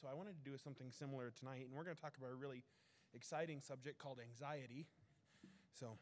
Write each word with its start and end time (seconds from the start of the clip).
So 0.00 0.06
I 0.08 0.14
wanted 0.14 0.36
to 0.36 0.48
do 0.48 0.56
something 0.56 0.92
similar 0.92 1.32
tonight, 1.36 1.66
and 1.66 1.74
we're 1.74 1.82
going 1.82 1.96
to 1.96 2.00
talk 2.00 2.16
about 2.16 2.30
a 2.30 2.36
really 2.36 2.62
exciting 3.14 3.60
subject 3.60 3.98
called 3.98 4.20
anxiety. 4.20 4.86
So 5.80 5.98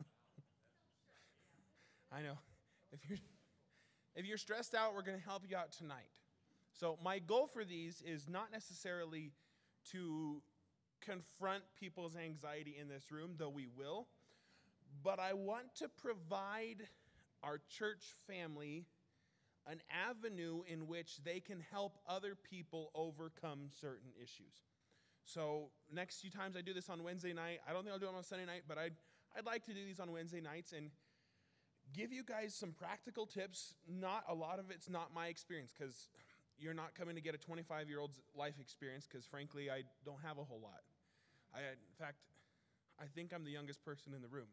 I 2.12 2.22
know 2.22 2.38
if 2.92 3.00
you're 3.08 3.18
if 4.14 4.26
you're 4.26 4.38
stressed 4.38 4.76
out, 4.76 4.94
we're 4.94 5.02
going 5.02 5.18
to 5.18 5.24
help 5.24 5.42
you 5.48 5.56
out 5.56 5.72
tonight. 5.72 6.20
So 6.72 6.98
my 7.02 7.18
goal 7.18 7.48
for 7.48 7.64
these 7.64 8.00
is 8.06 8.28
not 8.28 8.52
necessarily 8.52 9.32
to 9.90 10.40
confront 11.00 11.64
people's 11.78 12.14
anxiety 12.14 12.76
in 12.80 12.88
this 12.88 13.10
room, 13.10 13.32
though 13.36 13.50
we 13.50 13.66
will, 13.66 14.06
but 15.02 15.18
I 15.18 15.32
want 15.32 15.74
to 15.76 15.88
provide 15.88 16.86
our 17.42 17.60
church 17.68 18.04
family 18.28 18.86
an 19.66 19.80
avenue 19.90 20.62
in 20.68 20.86
which 20.86 21.18
they 21.24 21.40
can 21.40 21.62
help 21.72 21.98
other 22.08 22.36
people 22.36 22.90
overcome 22.94 23.68
certain 23.80 24.10
issues. 24.16 24.54
So, 25.24 25.70
next 25.92 26.20
few 26.20 26.30
times 26.30 26.56
I 26.56 26.60
do 26.60 26.72
this 26.72 26.88
on 26.88 27.02
Wednesday 27.02 27.32
night, 27.32 27.58
I 27.68 27.72
don't 27.72 27.82
think 27.82 27.92
I'll 27.92 27.98
do 27.98 28.06
it 28.06 28.14
on 28.14 28.22
Sunday 28.22 28.46
night, 28.46 28.62
but 28.68 28.78
I'd, 28.78 28.94
I'd 29.36 29.44
like 29.44 29.64
to 29.64 29.74
do 29.74 29.84
these 29.84 29.98
on 29.98 30.12
Wednesday 30.12 30.40
nights 30.40 30.72
and 30.72 30.90
give 31.92 32.12
you 32.12 32.22
guys 32.22 32.54
some 32.54 32.70
practical 32.70 33.26
tips. 33.26 33.74
Not 33.88 34.22
a 34.28 34.34
lot 34.34 34.60
of 34.60 34.70
it's 34.70 34.88
not 34.88 35.12
my 35.12 35.26
experience 35.26 35.72
because 35.76 36.08
you're 36.58 36.74
not 36.74 36.94
coming 36.94 37.16
to 37.16 37.20
get 37.20 37.34
a 37.34 37.38
25 37.38 37.88
year 37.88 37.98
old's 37.98 38.20
life 38.36 38.54
experience 38.60 39.06
because, 39.10 39.26
frankly, 39.26 39.68
I 39.68 39.82
don't 40.04 40.20
have 40.24 40.38
a 40.38 40.44
whole 40.44 40.60
lot. 40.62 40.82
I, 41.52 41.58
in 41.58 41.96
fact, 41.98 42.18
I 43.00 43.04
think 43.14 43.32
I'm 43.34 43.44
the 43.44 43.50
youngest 43.50 43.84
person 43.84 44.14
in 44.14 44.22
the 44.22 44.28
room. 44.28 44.48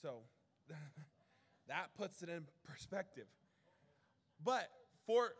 So, 0.00 0.20
that 1.68 1.90
puts 1.96 2.22
it 2.22 2.28
in 2.28 2.44
perspective. 2.62 3.26
But 4.44 4.68
for. 5.06 5.32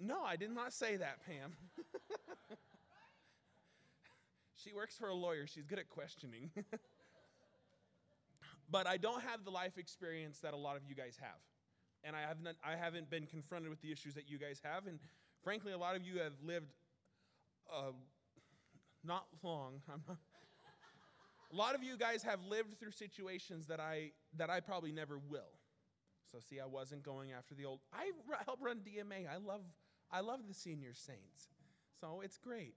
No, 0.00 0.22
I 0.22 0.36
did 0.36 0.50
not 0.50 0.72
say 0.72 0.96
that, 0.96 1.24
Pam. 1.26 1.52
she 4.56 4.72
works 4.72 4.96
for 4.96 5.08
a 5.08 5.14
lawyer, 5.14 5.46
she's 5.46 5.64
good 5.64 5.78
at 5.78 5.88
questioning. 5.88 6.50
but 8.70 8.86
I 8.86 8.96
don't 8.96 9.22
have 9.22 9.44
the 9.44 9.50
life 9.50 9.78
experience 9.78 10.38
that 10.40 10.54
a 10.54 10.56
lot 10.56 10.76
of 10.76 10.82
you 10.88 10.94
guys 10.94 11.16
have. 11.20 11.38
And 12.04 12.16
I 12.16 12.22
haven't, 12.22 12.56
I 12.64 12.74
haven't 12.74 13.10
been 13.10 13.26
confronted 13.26 13.70
with 13.70 13.80
the 13.80 13.92
issues 13.92 14.14
that 14.14 14.28
you 14.28 14.38
guys 14.38 14.60
have. 14.64 14.86
And 14.86 14.98
frankly, 15.44 15.72
a 15.72 15.78
lot 15.78 15.94
of 15.94 16.02
you 16.02 16.18
have 16.18 16.32
lived 16.44 16.72
uh, 17.72 17.92
not 19.04 19.26
long. 19.42 19.82
a 21.52 21.56
lot 21.56 21.74
of 21.74 21.82
you 21.82 21.96
guys 21.96 22.22
have 22.22 22.40
lived 22.48 22.78
through 22.80 22.92
situations 22.92 23.66
that 23.66 23.78
I, 23.78 24.12
that 24.36 24.50
I 24.50 24.60
probably 24.60 24.90
never 24.90 25.18
will. 25.18 25.52
So 26.32 26.38
see, 26.40 26.60
I 26.60 26.66
wasn't 26.66 27.02
going 27.02 27.32
after 27.32 27.54
the 27.54 27.66
old. 27.66 27.80
I 27.92 28.10
help 28.46 28.60
run 28.62 28.78
DMA. 28.78 29.28
I 29.30 29.36
love 29.36 29.60
I 30.10 30.20
love 30.20 30.40
the 30.48 30.54
senior 30.54 30.94
saints. 30.94 31.48
So 32.00 32.22
it's 32.24 32.38
great. 32.38 32.74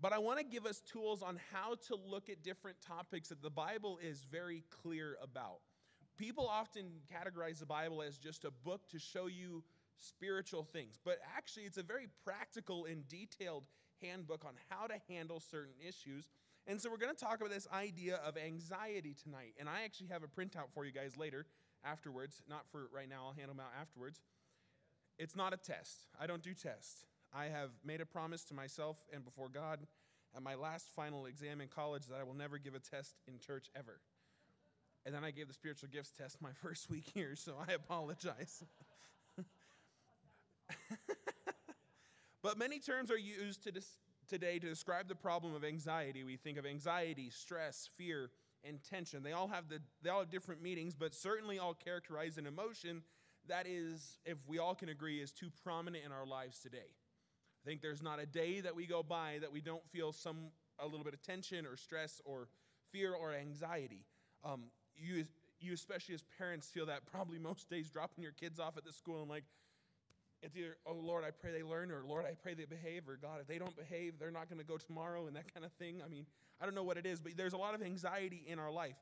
But 0.00 0.12
I 0.12 0.18
want 0.18 0.38
to 0.38 0.44
give 0.44 0.66
us 0.66 0.80
tools 0.80 1.22
on 1.22 1.40
how 1.52 1.76
to 1.88 1.96
look 1.96 2.28
at 2.28 2.42
different 2.42 2.76
topics 2.86 3.30
that 3.30 3.42
the 3.42 3.50
Bible 3.50 3.98
is 4.02 4.26
very 4.30 4.62
clear 4.82 5.16
about. 5.22 5.60
People 6.18 6.46
often 6.46 6.86
categorize 7.12 7.58
the 7.58 7.66
Bible 7.66 8.02
as 8.02 8.16
just 8.18 8.44
a 8.44 8.50
book 8.50 8.88
to 8.90 8.98
show 8.98 9.26
you 9.26 9.64
spiritual 9.98 10.64
things, 10.64 10.98
but 11.02 11.18
actually, 11.36 11.64
it's 11.64 11.78
a 11.78 11.82
very 11.82 12.06
practical 12.24 12.84
and 12.84 13.08
detailed 13.08 13.64
handbook 14.02 14.44
on 14.44 14.52
how 14.68 14.86
to 14.86 14.94
handle 15.08 15.40
certain 15.40 15.74
issues. 15.80 16.28
And 16.66 16.80
so, 16.80 16.90
we're 16.90 16.98
going 16.98 17.14
to 17.14 17.24
talk 17.24 17.40
about 17.40 17.50
this 17.50 17.66
idea 17.72 18.16
of 18.26 18.36
anxiety 18.36 19.14
tonight. 19.22 19.54
And 19.58 19.68
I 19.68 19.84
actually 19.84 20.08
have 20.08 20.22
a 20.22 20.28
printout 20.28 20.72
for 20.74 20.84
you 20.84 20.92
guys 20.92 21.16
later 21.16 21.46
afterwards. 21.86 22.42
Not 22.48 22.66
for 22.70 22.88
right 22.92 23.08
now, 23.08 23.24
I'll 23.26 23.32
hand 23.32 23.50
them 23.50 23.60
out 23.60 23.72
afterwards. 23.80 24.20
It's 25.18 25.36
not 25.36 25.54
a 25.54 25.56
test. 25.56 26.06
I 26.20 26.26
don't 26.26 26.42
do 26.42 26.52
tests. 26.52 27.06
I 27.32 27.46
have 27.46 27.70
made 27.84 28.00
a 28.00 28.06
promise 28.06 28.44
to 28.44 28.54
myself 28.54 28.98
and 29.12 29.24
before 29.24 29.48
God 29.48 29.80
at 30.34 30.42
my 30.42 30.54
last 30.54 30.86
final 30.94 31.26
exam 31.26 31.60
in 31.60 31.68
college 31.68 32.06
that 32.06 32.20
I 32.20 32.24
will 32.24 32.34
never 32.34 32.58
give 32.58 32.74
a 32.74 32.78
test 32.78 33.16
in 33.26 33.38
church 33.38 33.68
ever. 33.74 34.00
And 35.04 35.14
then 35.14 35.24
I 35.24 35.30
gave 35.30 35.48
the 35.48 35.54
spiritual 35.54 35.88
gifts 35.90 36.10
test 36.10 36.42
my 36.42 36.50
first 36.62 36.90
week 36.90 37.04
here, 37.14 37.36
so 37.36 37.54
I 37.66 37.72
apologize. 37.72 38.64
but 42.42 42.58
many 42.58 42.78
terms 42.80 43.10
are 43.10 43.18
used 43.18 43.62
to 43.64 43.72
dis- 43.72 43.98
today 44.28 44.58
to 44.58 44.68
describe 44.68 45.08
the 45.08 45.14
problem 45.14 45.54
of 45.54 45.64
anxiety. 45.64 46.24
We 46.24 46.36
think 46.36 46.58
of 46.58 46.66
anxiety, 46.66 47.30
stress, 47.30 47.88
fear, 47.96 48.30
and 48.66 48.82
tension. 48.82 49.22
They 49.22 49.32
all 49.32 49.48
have 49.48 49.68
the 49.68 49.80
they 50.02 50.10
all 50.10 50.20
have 50.20 50.30
different 50.30 50.62
meanings, 50.62 50.94
but 50.94 51.14
certainly 51.14 51.58
all 51.58 51.74
characterize 51.74 52.38
an 52.38 52.46
emotion 52.46 53.02
that 53.48 53.66
is, 53.66 54.18
if 54.24 54.38
we 54.46 54.58
all 54.58 54.74
can 54.74 54.88
agree, 54.88 55.20
is 55.20 55.32
too 55.32 55.50
prominent 55.62 56.04
in 56.04 56.12
our 56.12 56.26
lives 56.26 56.58
today. 56.58 56.78
I 56.78 57.68
think 57.68 57.82
there's 57.82 58.02
not 58.02 58.20
a 58.20 58.26
day 58.26 58.60
that 58.60 58.74
we 58.74 58.86
go 58.86 59.02
by 59.02 59.38
that 59.40 59.52
we 59.52 59.60
don't 59.60 59.86
feel 59.90 60.12
some 60.12 60.50
a 60.78 60.84
little 60.86 61.04
bit 61.04 61.14
of 61.14 61.22
tension 61.22 61.66
or 61.66 61.76
stress 61.76 62.20
or 62.24 62.48
fear 62.92 63.14
or 63.14 63.34
anxiety. 63.34 64.04
Um, 64.44 64.64
you, 64.94 65.26
you 65.58 65.72
especially 65.72 66.14
as 66.14 66.22
parents 66.38 66.68
feel 66.68 66.86
that 66.86 67.06
probably 67.06 67.38
most 67.40 67.68
days 67.68 67.90
dropping 67.90 68.22
your 68.22 68.32
kids 68.32 68.60
off 68.60 68.76
at 68.76 68.84
the 68.84 68.92
school 68.92 69.20
and 69.20 69.30
like 69.30 69.44
it's 70.42 70.56
either 70.56 70.76
oh 70.86 70.94
lord 70.94 71.24
i 71.24 71.30
pray 71.30 71.50
they 71.50 71.62
learn 71.62 71.90
or 71.90 72.04
lord 72.06 72.24
i 72.24 72.32
pray 72.34 72.54
they 72.54 72.64
behave 72.64 73.08
or 73.08 73.16
god 73.16 73.40
if 73.40 73.46
they 73.46 73.58
don't 73.58 73.76
behave 73.76 74.18
they're 74.18 74.30
not 74.30 74.48
going 74.48 74.58
to 74.58 74.64
go 74.64 74.76
tomorrow 74.76 75.26
and 75.26 75.36
that 75.36 75.52
kind 75.52 75.64
of 75.64 75.72
thing 75.72 76.00
i 76.04 76.08
mean 76.08 76.26
I 76.60 76.64
don't 76.64 76.74
know 76.74 76.84
what 76.84 76.96
it 76.96 77.06
is, 77.06 77.20
but 77.20 77.36
there's 77.36 77.52
a 77.52 77.58
lot 77.58 77.74
of 77.74 77.82
anxiety 77.82 78.44
in 78.46 78.58
our 78.58 78.70
life. 78.70 78.96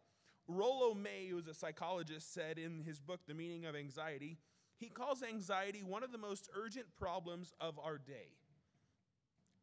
Rollo 0.49 0.95
May, 0.95 1.29
who's 1.29 1.47
a 1.47 1.55
psychologist, 1.55 2.35
said 2.35 2.59
in 2.59 2.81
his 2.81 3.01
book, 3.01 3.21
The 3.27 3.35
Meaning 3.35 3.65
of 3.65 3.77
Anxiety, 3.77 4.39
he 4.77 4.89
calls 4.89 5.23
anxiety 5.23 5.83
one 5.83 6.03
of 6.03 6.13
the 6.13 6.19
most 6.19 6.51
urgent 6.55 6.87
problems 6.99 7.53
of 7.61 7.79
our 7.79 7.97
day. 7.97 8.37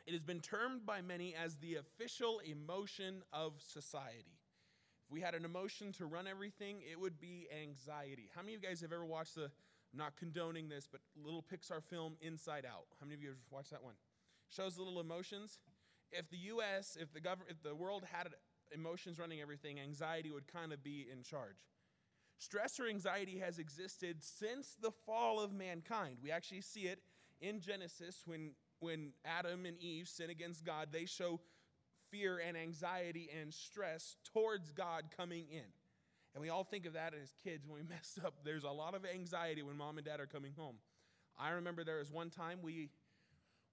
It 0.08 0.14
has 0.14 0.24
been 0.24 0.40
termed 0.40 0.86
by 0.86 1.02
many 1.02 1.36
as 1.36 1.58
the 1.58 1.76
official 1.76 2.40
emotion 2.40 3.22
of 3.31 3.54
society. 3.60 4.40
If 5.06 5.12
we 5.12 5.22
had 5.22 5.36
an 5.36 5.46
emotion 5.46 5.92
to 5.94 6.06
run 6.06 6.26
everything, 6.26 6.78
it 6.90 7.00
would 7.00 7.20
be 7.20 7.48
anxiety. 7.62 8.30
How 8.34 8.42
many 8.42 8.56
of 8.56 8.64
you 8.64 8.70
guys 8.70 8.81
have 8.81 8.94
ever 8.94 9.06
watched 9.06 9.36
the, 9.36 9.52
I'm 9.94 10.00
not 10.00 10.16
condoning 10.16 10.69
this, 10.69 10.88
but 10.90 11.02
little 11.22 11.44
Pixar 11.44 11.84
film 11.84 12.16
Inside 12.22 12.66
Out? 12.66 12.85
How 13.00 13.06
many 13.06 13.16
of 13.16 13.22
you 13.22 13.29
have 13.29 13.38
watched 13.50 13.72
that 13.72 13.84
one? 13.84 13.96
Shows 14.50 14.78
little 14.78 15.00
emotions 15.00 15.59
if 16.12 16.29
the 16.29 16.38
U.S., 16.38 16.97
if 17.00 17.13
the 17.13 17.22
government, 17.22 17.52
if 17.52 17.63
the 17.63 17.75
world 17.75 18.03
had 18.12 18.28
emotions 18.74 19.19
running 19.19 19.41
everything, 19.41 19.80
anxiety 19.80 20.31
would 20.31 20.47
kind 20.47 20.74
of 20.74 20.84
be 20.84 21.07
in 21.12 21.24
charge. 21.24 21.66
Stress 22.38 22.80
or 22.80 22.88
anxiety 22.88 23.38
has 23.40 23.59
existed 23.59 24.24
since 24.24 24.75
the 24.81 24.91
fall 25.06 25.40
of 25.40 25.53
mankind. 25.53 26.18
We 26.24 26.31
actually 26.31 26.62
see 26.62 26.81
it 26.81 27.00
in 27.40 27.59
Genesis 27.59 28.24
when, 28.25 28.51
when 28.80 29.12
Adam 29.25 29.66
and 29.66 29.78
Eve 29.80 30.07
sin 30.07 30.30
against 30.30 30.66
God. 30.66 30.90
They 30.91 31.06
show 31.06 31.40
fear 32.09 32.41
and 32.46 32.57
anxiety 32.57 33.30
and 33.40 33.53
stress 33.53 34.16
towards 34.34 34.72
God 34.72 35.06
coming 35.16 35.46
in. 35.51 35.68
And 36.34 36.42
we 36.42 36.50
all 36.50 36.64
think 36.64 36.86
of 36.86 36.94
that 36.94 37.14
as 37.14 37.34
kids 37.44 37.68
when 37.68 37.84
we 37.84 37.90
mess 37.90 38.18
up. 38.24 38.36
There's 38.44 38.64
a 38.64 38.69
lot 38.69 38.96
of 38.96 39.06
anxiety 39.06 39.64
when 39.64 39.78
mom 39.78 39.97
and 39.97 40.06
dad 40.06 40.19
are 40.19 40.28
coming 40.28 40.53
home. 40.58 40.75
I 41.40 41.52
remember 41.52 41.84
there 41.84 42.00
was 42.00 42.12
one 42.12 42.30
time 42.30 42.59
we 42.62 42.90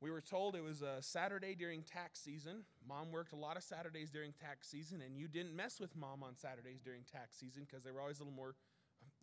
we 0.00 0.12
were 0.12 0.20
told 0.20 0.54
it 0.54 0.62
was 0.62 0.82
a 0.82 1.02
Saturday 1.02 1.56
during 1.56 1.82
tax 1.82 2.20
season. 2.20 2.62
Mom 2.88 3.10
worked 3.10 3.32
a 3.32 3.36
lot 3.36 3.56
of 3.56 3.64
Saturdays 3.64 4.10
during 4.10 4.32
tax 4.32 4.68
season, 4.68 5.00
and 5.04 5.18
you 5.18 5.26
didn't 5.26 5.56
mess 5.56 5.80
with 5.80 5.96
mom 5.96 6.22
on 6.22 6.36
Saturdays 6.36 6.80
during 6.80 7.02
tax 7.02 7.36
season 7.36 7.66
because 7.68 7.82
they 7.82 7.90
were 7.90 8.00
always 8.00 8.20
a 8.20 8.22
little 8.22 8.36
more, 8.36 8.54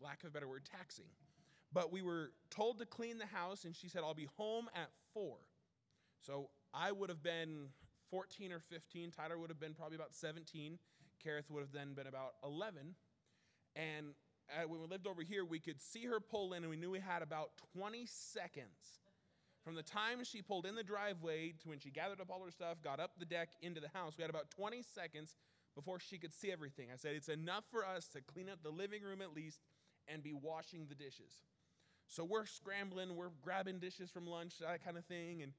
lack 0.01 0.21
of 0.23 0.27
a 0.27 0.31
better 0.31 0.49
word, 0.49 0.63
taxing. 0.69 1.05
But 1.71 1.93
we 1.93 2.01
were 2.01 2.31
told 2.49 2.79
to 2.79 2.85
clean 2.85 3.17
the 3.17 3.25
house, 3.25 3.63
and 3.63 3.73
she 3.73 3.87
said, 3.87 4.01
I'll 4.03 4.13
be 4.13 4.27
home 4.35 4.67
at 4.75 4.89
4. 5.13 5.37
So 6.19 6.49
I 6.73 6.91
would 6.91 7.09
have 7.09 7.23
been 7.23 7.69
14 8.11 8.51
or 8.51 8.59
15. 8.59 9.11
Tyler 9.11 9.37
would 9.37 9.49
have 9.49 9.59
been 9.59 9.73
probably 9.73 9.95
about 9.95 10.13
17. 10.13 10.77
Kareth 11.25 11.49
would 11.49 11.61
have 11.61 11.71
then 11.71 11.93
been 11.93 12.07
about 12.07 12.33
11. 12.43 12.95
And 13.75 14.07
uh, 14.49 14.67
when 14.67 14.81
we 14.81 14.87
lived 14.87 15.07
over 15.07 15.21
here, 15.21 15.43
we 15.43 15.59
could 15.59 15.81
see 15.81 16.05
her 16.05 16.19
pull 16.19 16.53
in, 16.53 16.63
and 16.63 16.69
we 16.69 16.77
knew 16.77 16.91
we 16.91 16.99
had 16.99 17.21
about 17.21 17.49
20 17.73 18.05
seconds 18.05 19.01
from 19.65 19.73
the 19.73 19.83
time 19.83 20.23
she 20.23 20.43
pulled 20.43 20.67
in 20.67 20.75
the 20.75 20.83
driveway 20.83 21.53
to 21.63 21.69
when 21.69 21.79
she 21.79 21.89
gathered 21.89 22.21
up 22.21 22.29
all 22.29 22.43
her 22.45 22.51
stuff, 22.51 22.77
got 22.83 22.99
up 22.99 23.13
the 23.17 23.25
deck 23.25 23.49
into 23.63 23.81
the 23.81 23.89
house, 23.89 24.13
we 24.15 24.21
had 24.21 24.29
about 24.29 24.51
20 24.51 24.83
seconds 24.83 25.35
before 25.73 25.99
she 25.99 26.19
could 26.19 26.31
see 26.31 26.51
everything. 26.51 26.89
I 26.93 26.97
said, 26.97 27.15
It's 27.15 27.29
enough 27.29 27.63
for 27.71 27.83
us 27.83 28.07
to 28.09 28.21
clean 28.21 28.47
up 28.47 28.61
the 28.61 28.69
living 28.69 29.01
room 29.01 29.23
at 29.23 29.35
least 29.35 29.59
and 30.07 30.21
be 30.21 30.33
washing 30.33 30.85
the 30.87 30.93
dishes. 30.93 31.33
So 32.07 32.23
we're 32.23 32.45
scrambling, 32.45 33.15
we're 33.15 33.31
grabbing 33.41 33.79
dishes 33.79 34.11
from 34.11 34.27
lunch, 34.27 34.59
that 34.59 34.85
kind 34.85 34.97
of 34.97 35.05
thing. 35.05 35.41
And 35.41 35.53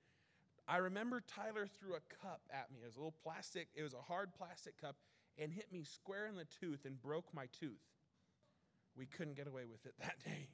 I 0.69 0.77
remember 0.77 1.21
Tyler 1.21 1.67
threw 1.67 1.95
a 1.95 2.23
cup 2.23 2.43
at 2.53 2.71
me. 2.73 2.79
It 2.83 2.87
was 2.87 2.95
a 2.95 2.99
little 3.01 3.17
plastic, 3.25 3.67
it 3.75 3.83
was 3.83 3.93
a 3.93 4.01
hard 4.01 4.33
plastic 4.35 4.81
cup, 4.81 4.95
and 5.37 5.53
hit 5.53 5.73
me 5.73 5.83
square 5.83 6.29
in 6.29 6.37
the 6.37 6.47
tooth 6.61 6.85
and 6.85 7.03
broke 7.03 7.35
my 7.35 7.47
tooth. 7.59 7.83
We 8.97 9.07
couldn't 9.07 9.35
get 9.35 9.47
away 9.47 9.65
with 9.65 9.85
it 9.87 9.95
that 10.01 10.17
day. 10.25 10.49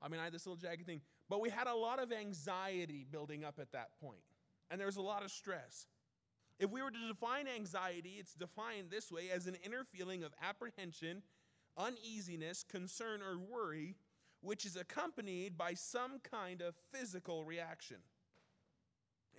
I 0.00 0.08
mean, 0.08 0.20
I 0.20 0.24
had 0.24 0.32
this 0.32 0.46
little 0.46 0.60
jagged 0.60 0.86
thing. 0.86 1.00
But 1.28 1.40
we 1.40 1.50
had 1.50 1.66
a 1.66 1.74
lot 1.74 2.02
of 2.02 2.12
anxiety 2.12 3.06
building 3.10 3.44
up 3.44 3.58
at 3.60 3.72
that 3.72 3.90
point, 4.00 4.22
and 4.70 4.80
there 4.80 4.86
was 4.86 4.96
a 4.96 5.02
lot 5.02 5.24
of 5.24 5.30
stress. 5.30 5.86
If 6.58 6.70
we 6.70 6.82
were 6.82 6.90
to 6.90 7.08
define 7.08 7.48
anxiety, 7.48 8.16
it's 8.18 8.34
defined 8.34 8.90
this 8.90 9.10
way 9.10 9.30
as 9.34 9.46
an 9.46 9.56
inner 9.64 9.84
feeling 9.84 10.22
of 10.22 10.32
apprehension, 10.42 11.22
uneasiness, 11.76 12.62
concern, 12.62 13.20
or 13.22 13.38
worry, 13.38 13.96
which 14.40 14.66
is 14.66 14.76
accompanied 14.76 15.56
by 15.56 15.74
some 15.74 16.20
kind 16.20 16.60
of 16.60 16.74
physical 16.92 17.44
reaction. 17.44 17.98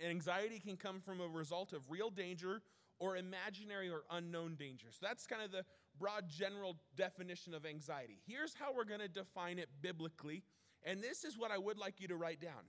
anxiety 0.04 0.58
can 0.58 0.76
come 0.76 1.00
from 1.00 1.20
a 1.20 1.28
result 1.28 1.72
of 1.72 1.88
real 1.90 2.10
danger 2.10 2.62
or 2.98 3.16
imaginary 3.16 3.88
or 3.88 4.02
unknown 4.10 4.56
danger. 4.56 4.88
So 4.90 5.06
that's 5.06 5.26
kind 5.26 5.42
of 5.42 5.52
the 5.52 5.64
broad 5.98 6.28
general 6.28 6.76
definition 6.96 7.54
of 7.54 7.64
anxiety. 7.66 8.18
Here's 8.26 8.54
how 8.54 8.74
we're 8.74 8.84
going 8.84 9.00
to 9.00 9.08
define 9.08 9.58
it 9.58 9.68
biblically, 9.80 10.42
and 10.82 11.02
this 11.02 11.24
is 11.24 11.38
what 11.38 11.50
I 11.50 11.58
would 11.58 11.78
like 11.78 12.00
you 12.00 12.08
to 12.08 12.16
write 12.16 12.40
down. 12.40 12.64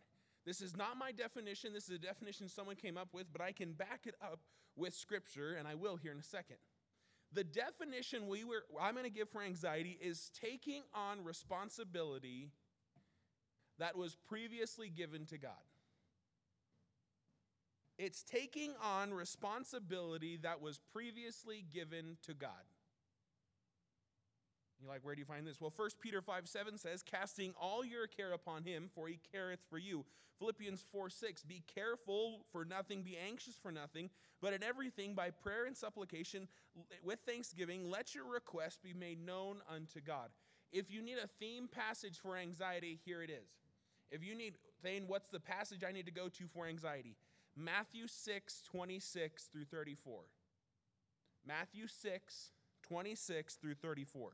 This 0.45 0.61
is 0.61 0.77
not 0.77 0.97
my 0.97 1.11
definition, 1.11 1.73
this 1.73 1.89
is 1.89 1.95
a 1.95 1.99
definition 1.99 2.47
someone 2.47 2.75
came 2.75 2.97
up 2.97 3.09
with, 3.13 3.25
but 3.31 3.41
I 3.41 3.51
can 3.51 3.73
back 3.73 4.01
it 4.05 4.15
up 4.21 4.39
with 4.75 4.93
scripture, 4.93 5.55
and 5.57 5.67
I 5.67 5.75
will 5.75 5.95
here 5.95 6.11
in 6.11 6.19
a 6.19 6.23
second. 6.23 6.57
The 7.33 7.43
definition 7.43 8.27
we 8.27 8.43
were, 8.43 8.63
I'm 8.79 8.93
going 8.93 9.05
to 9.05 9.09
give 9.09 9.29
for 9.29 9.41
anxiety 9.41 9.97
is 9.99 10.31
taking 10.39 10.83
on 10.93 11.23
responsibility 11.23 12.49
that 13.79 13.97
was 13.97 14.15
previously 14.27 14.89
given 14.89 15.25
to 15.25 15.37
God. 15.37 15.51
It's 17.97 18.23
taking 18.23 18.73
on 18.83 19.13
responsibility 19.13 20.37
that 20.43 20.61
was 20.61 20.79
previously 20.93 21.65
given 21.73 22.17
to 22.23 22.33
God. 22.33 22.51
You're 24.79 24.89
like, 24.89 25.03
where 25.03 25.15
do 25.15 25.19
you 25.19 25.25
find 25.25 25.47
this? 25.47 25.61
Well, 25.61 25.73
1 25.75 25.89
Peter 26.01 26.21
5 26.21 26.47
7 26.47 26.77
says, 26.77 27.01
casting 27.01 27.53
all 27.59 27.85
your 27.85 28.07
care 28.07 28.33
upon 28.33 28.63
him, 28.63 28.89
for 28.93 29.07
he 29.07 29.19
careth 29.31 29.61
for 29.69 29.77
you. 29.77 30.05
Philippians 30.39 30.83
4 30.91 31.09
6, 31.09 31.43
be 31.43 31.63
careful 31.73 32.45
for 32.51 32.65
nothing, 32.65 33.01
be 33.01 33.17
anxious 33.17 33.55
for 33.55 33.71
nothing, 33.71 34.09
but 34.41 34.53
in 34.53 34.63
everything 34.63 35.13
by 35.13 35.29
prayer 35.29 35.65
and 35.65 35.75
supplication 35.75 36.47
with 37.03 37.19
thanksgiving, 37.25 37.89
let 37.89 38.13
your 38.13 38.25
request 38.25 38.83
be 38.83 38.93
made 38.93 39.25
known 39.25 39.61
unto 39.73 40.01
God. 40.01 40.29
If 40.71 40.91
you 40.91 41.01
need 41.01 41.17
a 41.23 41.27
theme 41.39 41.69
passage 41.69 42.19
for 42.19 42.35
anxiety, 42.35 42.99
here 43.05 43.23
it 43.23 43.29
is. 43.29 43.47
If 44.11 44.23
you 44.23 44.35
need, 44.35 44.55
Thane, 44.83 45.05
what's 45.07 45.29
the 45.29 45.39
passage 45.39 45.83
I 45.87 45.91
need 45.91 46.05
to 46.05 46.11
go 46.11 46.27
to 46.29 46.47
for 46.53 46.67
anxiety? 46.67 47.15
Matthew 47.55 48.07
6, 48.07 48.61
26 48.69 49.43
through 49.45 49.65
34. 49.65 50.19
Matthew 51.47 51.87
6, 51.87 52.51
26 52.83 53.55
through 53.55 53.75
34. 53.75 54.31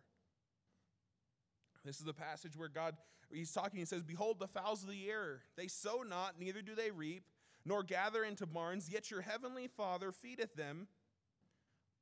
This 1.83 1.97
is 1.97 2.05
the 2.05 2.13
passage 2.13 2.55
where 2.55 2.69
God, 2.69 2.95
he's 3.31 3.51
talking, 3.51 3.79
he 3.79 3.85
says, 3.85 4.03
Behold, 4.03 4.39
the 4.39 4.47
fowls 4.47 4.83
of 4.83 4.89
the 4.89 5.09
air, 5.09 5.41
they 5.57 5.67
sow 5.67 6.03
not, 6.07 6.39
neither 6.39 6.61
do 6.61 6.75
they 6.75 6.91
reap, 6.91 7.23
nor 7.65 7.83
gather 7.83 8.23
into 8.23 8.45
barns, 8.45 8.89
yet 8.91 9.09
your 9.09 9.21
heavenly 9.21 9.67
Father 9.67 10.11
feedeth 10.11 10.55
them. 10.55 10.87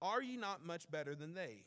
Are 0.02 0.22
ye 0.22 0.38
not 0.38 0.66
much 0.66 0.90
better 0.90 1.16
than 1.16 1.34
they? 1.34 1.64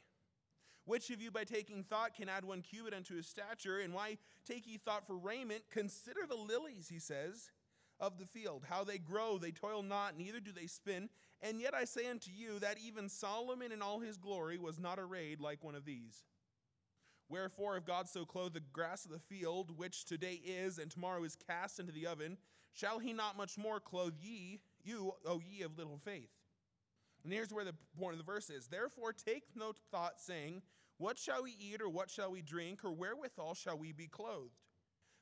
Which 0.84 1.10
of 1.10 1.20
you, 1.20 1.30
by 1.30 1.44
taking 1.44 1.84
thought, 1.84 2.14
can 2.14 2.28
add 2.28 2.44
one 2.44 2.62
cubit 2.62 2.94
unto 2.94 3.14
his 3.14 3.26
stature? 3.26 3.78
And 3.78 3.94
why 3.94 4.18
take 4.46 4.66
ye 4.66 4.78
thought 4.78 5.06
for 5.06 5.16
raiment? 5.16 5.62
Consider 5.70 6.20
the 6.28 6.34
lilies, 6.34 6.88
he 6.88 6.98
says, 6.98 7.50
of 8.00 8.18
the 8.18 8.26
field, 8.26 8.64
how 8.68 8.82
they 8.82 8.98
grow, 8.98 9.38
they 9.38 9.52
toil 9.52 9.82
not, 9.82 10.18
neither 10.18 10.40
do 10.40 10.50
they 10.50 10.66
spin. 10.66 11.08
And 11.40 11.60
yet 11.60 11.74
I 11.74 11.84
say 11.84 12.08
unto 12.08 12.30
you 12.30 12.58
that 12.58 12.78
even 12.84 13.08
Solomon 13.08 13.70
in 13.70 13.80
all 13.80 14.00
his 14.00 14.16
glory 14.16 14.58
was 14.58 14.78
not 14.78 14.98
arrayed 14.98 15.40
like 15.40 15.62
one 15.62 15.74
of 15.74 15.84
these. 15.84 16.24
Wherefore, 17.32 17.78
if 17.78 17.86
God 17.86 18.10
so 18.10 18.26
clothe 18.26 18.52
the 18.52 18.60
grass 18.74 19.06
of 19.06 19.10
the 19.10 19.18
field, 19.18 19.78
which 19.78 20.04
today 20.04 20.38
is 20.44 20.78
and 20.78 20.90
tomorrow 20.90 21.24
is 21.24 21.34
cast 21.34 21.80
into 21.80 21.90
the 21.90 22.06
oven, 22.06 22.36
shall 22.74 22.98
he 22.98 23.14
not 23.14 23.38
much 23.38 23.56
more 23.56 23.80
clothe 23.80 24.16
ye, 24.20 24.60
you, 24.84 25.14
O 25.24 25.40
ye 25.40 25.62
of 25.62 25.78
little 25.78 25.96
faith? 26.04 26.28
And 27.24 27.32
here's 27.32 27.50
where 27.50 27.64
the 27.64 27.72
point 27.98 28.12
of 28.12 28.18
the 28.18 28.30
verse 28.30 28.50
is. 28.50 28.66
Therefore, 28.66 29.14
take 29.14 29.44
no 29.54 29.72
thought, 29.90 30.20
saying, 30.20 30.60
What 30.98 31.18
shall 31.18 31.44
we 31.44 31.56
eat, 31.58 31.80
or 31.80 31.88
what 31.88 32.10
shall 32.10 32.30
we 32.30 32.42
drink, 32.42 32.84
or 32.84 32.92
wherewithal 32.92 33.54
shall 33.54 33.78
we 33.78 33.92
be 33.92 34.08
clothed? 34.08 34.60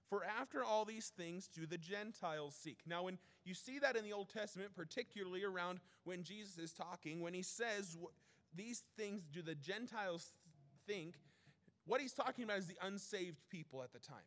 For 0.08 0.24
after 0.24 0.64
all 0.64 0.84
these 0.84 1.12
things 1.16 1.46
do 1.46 1.64
the 1.64 1.78
Gentiles 1.78 2.56
seek. 2.60 2.78
Now, 2.88 3.04
when 3.04 3.18
you 3.44 3.54
see 3.54 3.78
that 3.78 3.94
in 3.94 4.02
the 4.02 4.12
Old 4.12 4.30
Testament, 4.30 4.74
particularly 4.74 5.44
around 5.44 5.78
when 6.02 6.24
Jesus 6.24 6.58
is 6.58 6.72
talking, 6.72 7.20
when 7.20 7.34
he 7.34 7.42
says, 7.42 7.96
These 8.52 8.82
things 8.96 9.22
do 9.32 9.42
the 9.42 9.54
Gentiles 9.54 10.32
think, 10.88 11.14
what 11.90 12.00
he's 12.00 12.12
talking 12.12 12.44
about 12.44 12.58
is 12.58 12.66
the 12.66 12.76
unsaved 12.82 13.40
people 13.50 13.82
at 13.82 13.92
the 13.92 13.98
time. 13.98 14.18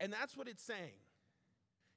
And 0.00 0.12
that's 0.12 0.36
what 0.36 0.48
it's 0.48 0.64
saying. 0.64 0.98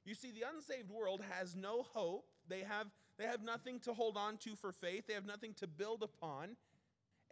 You 0.04 0.14
see, 0.14 0.30
the 0.30 0.44
unsaved 0.54 0.88
world 0.88 1.20
has 1.30 1.56
no 1.56 1.82
hope. 1.82 2.26
They 2.46 2.60
have, 2.60 2.86
they 3.18 3.24
have 3.24 3.42
nothing 3.42 3.80
to 3.80 3.92
hold 3.92 4.16
on 4.16 4.36
to 4.38 4.54
for 4.54 4.70
faith, 4.70 5.08
they 5.08 5.14
have 5.14 5.26
nothing 5.26 5.52
to 5.54 5.66
build 5.66 6.04
upon. 6.04 6.50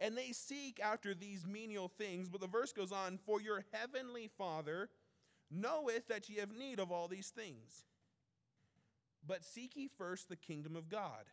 And 0.01 0.17
they 0.17 0.33
seek 0.33 0.81
after 0.83 1.13
these 1.13 1.47
menial 1.47 1.87
things. 1.87 2.27
But 2.27 2.41
the 2.41 2.47
verse 2.47 2.73
goes 2.73 2.91
on 2.91 3.17
For 3.25 3.39
your 3.39 3.63
heavenly 3.71 4.29
Father 4.37 4.89
knoweth 5.49 6.09
that 6.09 6.27
ye 6.27 6.37
have 6.37 6.51
need 6.51 6.81
of 6.81 6.91
all 6.91 7.07
these 7.07 7.29
things. 7.29 7.85
But 9.25 9.45
seek 9.45 9.77
ye 9.77 9.87
first 9.97 10.27
the 10.27 10.35
kingdom 10.35 10.75
of 10.75 10.89
God 10.89 11.29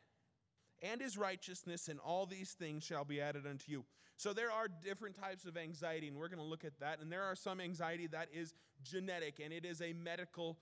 and 0.83 1.01
his 1.01 1.17
righteousness, 1.17 1.89
and 1.89 2.01
all 2.01 2.27
these 2.27 2.53
things 2.53 2.85
shall 2.85 3.05
be 3.05 3.21
added 3.21 3.47
unto 3.47 3.71
you. 3.71 3.85
So 4.17 4.33
there 4.33 4.51
are 4.51 4.69
different 4.69 5.19
types 5.19 5.47
of 5.47 5.57
anxiety, 5.57 6.09
and 6.09 6.17
we're 6.17 6.29
going 6.29 6.39
to 6.39 6.45
look 6.45 6.65
at 6.65 6.79
that. 6.81 7.01
And 7.01 7.11
there 7.11 7.23
are 7.23 7.35
some 7.35 7.61
anxiety 7.61 8.07
that 8.09 8.29
is 8.33 8.55
genetic, 8.83 9.41
and 9.43 9.53
it 9.53 9.65
is 9.65 9.81
a 9.81 9.93
medical 9.93 10.59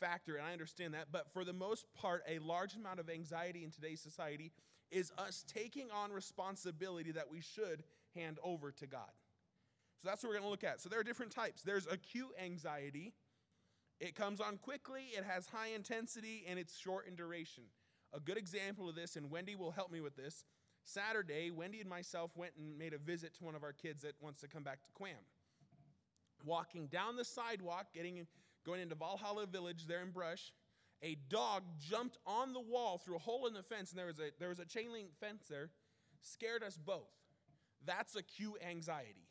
factor, 0.00 0.36
and 0.36 0.46
I 0.46 0.52
understand 0.52 0.94
that. 0.94 1.08
But 1.12 1.32
for 1.32 1.44
the 1.44 1.52
most 1.52 1.86
part, 1.94 2.22
a 2.28 2.38
large 2.38 2.76
amount 2.76 3.00
of 3.00 3.10
anxiety 3.10 3.64
in 3.64 3.70
today's 3.70 4.00
society 4.00 4.52
is 4.90 5.12
us 5.18 5.44
taking 5.46 5.88
on 5.90 6.12
responsibility 6.12 7.12
that 7.12 7.30
we 7.30 7.40
should 7.40 7.82
hand 8.14 8.38
over 8.42 8.70
to 8.72 8.86
God. 8.86 9.10
So 10.02 10.08
that's 10.08 10.22
what 10.22 10.30
we're 10.30 10.36
going 10.36 10.44
to 10.44 10.50
look 10.50 10.64
at. 10.64 10.80
So 10.80 10.88
there 10.88 11.00
are 11.00 11.04
different 11.04 11.32
types. 11.32 11.62
There's 11.62 11.86
acute 11.86 12.32
anxiety. 12.42 13.12
It 14.00 14.14
comes 14.14 14.40
on 14.40 14.58
quickly, 14.58 15.12
it 15.16 15.24
has 15.24 15.46
high 15.46 15.68
intensity, 15.74 16.44
and 16.48 16.58
it's 16.58 16.76
short 16.76 17.06
in 17.06 17.14
duration. 17.14 17.64
A 18.14 18.20
good 18.20 18.38
example 18.38 18.88
of 18.88 18.94
this, 18.94 19.16
and 19.16 19.28
Wendy 19.30 19.56
will 19.56 19.72
help 19.72 19.90
me 19.90 20.00
with 20.00 20.16
this. 20.16 20.44
Saturday, 20.84 21.50
Wendy 21.50 21.80
and 21.80 21.88
myself 21.90 22.30
went 22.36 22.52
and 22.56 22.78
made 22.78 22.92
a 22.94 22.98
visit 22.98 23.34
to 23.36 23.44
one 23.44 23.54
of 23.54 23.64
our 23.64 23.72
kids 23.72 24.02
that 24.02 24.14
wants 24.20 24.40
to 24.42 24.48
come 24.48 24.62
back 24.62 24.82
to 24.82 24.90
Quam. 24.94 25.16
Walking 26.44 26.86
down 26.86 27.16
the 27.16 27.24
sidewalk, 27.24 27.86
getting 27.92 28.26
going 28.64 28.80
into 28.80 28.94
Valhalla 28.94 29.46
Village 29.46 29.86
there 29.86 30.02
in 30.02 30.10
Brush, 30.10 30.52
a 31.02 31.16
dog 31.28 31.62
jumped 31.78 32.18
on 32.26 32.52
the 32.52 32.60
wall 32.60 32.98
through 32.98 33.16
a 33.16 33.20
hole 33.20 33.46
in 33.46 33.54
the 33.54 33.62
fence, 33.62 33.90
and 33.90 33.98
there 33.98 34.06
was 34.06 34.18
a 34.20 34.30
there 34.38 34.50
was 34.50 34.58
a 34.58 34.66
chain 34.66 34.92
link 34.92 35.08
fence 35.18 35.46
there, 35.48 35.70
scared 36.20 36.62
us 36.62 36.78
both. 36.78 37.10
That's 37.84 38.14
acute 38.14 38.56
anxiety. 38.66 39.28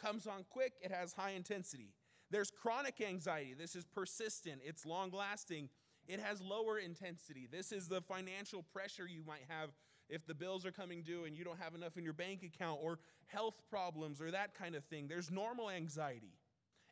Comes 0.00 0.26
on 0.26 0.44
quick, 0.48 0.74
it 0.82 0.92
has 0.92 1.12
high 1.12 1.32
intensity. 1.32 1.92
There's 2.30 2.50
chronic 2.50 3.00
anxiety. 3.00 3.54
This 3.54 3.74
is 3.74 3.84
persistent, 3.84 4.60
it's 4.64 4.86
long 4.86 5.10
lasting, 5.10 5.68
it 6.10 6.20
has 6.20 6.40
lower 6.42 6.78
intensity. 6.78 7.46
This 7.50 7.70
is 7.70 7.88
the 7.88 8.00
financial 8.00 8.62
pressure 8.62 9.06
you 9.06 9.22
might 9.26 9.44
have 9.48 9.70
if 10.08 10.26
the 10.26 10.34
bills 10.34 10.66
are 10.66 10.72
coming 10.72 11.02
due 11.02 11.24
and 11.24 11.36
you 11.36 11.44
don't 11.44 11.60
have 11.60 11.74
enough 11.74 11.96
in 11.96 12.02
your 12.02 12.12
bank 12.12 12.42
account, 12.42 12.80
or 12.82 12.98
health 13.26 13.62
problems, 13.70 14.20
or 14.20 14.32
that 14.32 14.54
kind 14.54 14.74
of 14.74 14.84
thing. 14.84 15.06
There's 15.06 15.30
normal 15.30 15.70
anxiety. 15.70 16.34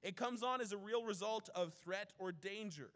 It 0.03 0.17
comes 0.17 0.45
on 0.45 0.61
as 0.61 0.71
a 0.71 0.77
real 0.77 1.03
result 1.03 1.49
of 1.57 1.75
threat 1.83 2.13
or 2.19 2.31
danger. 2.31 2.91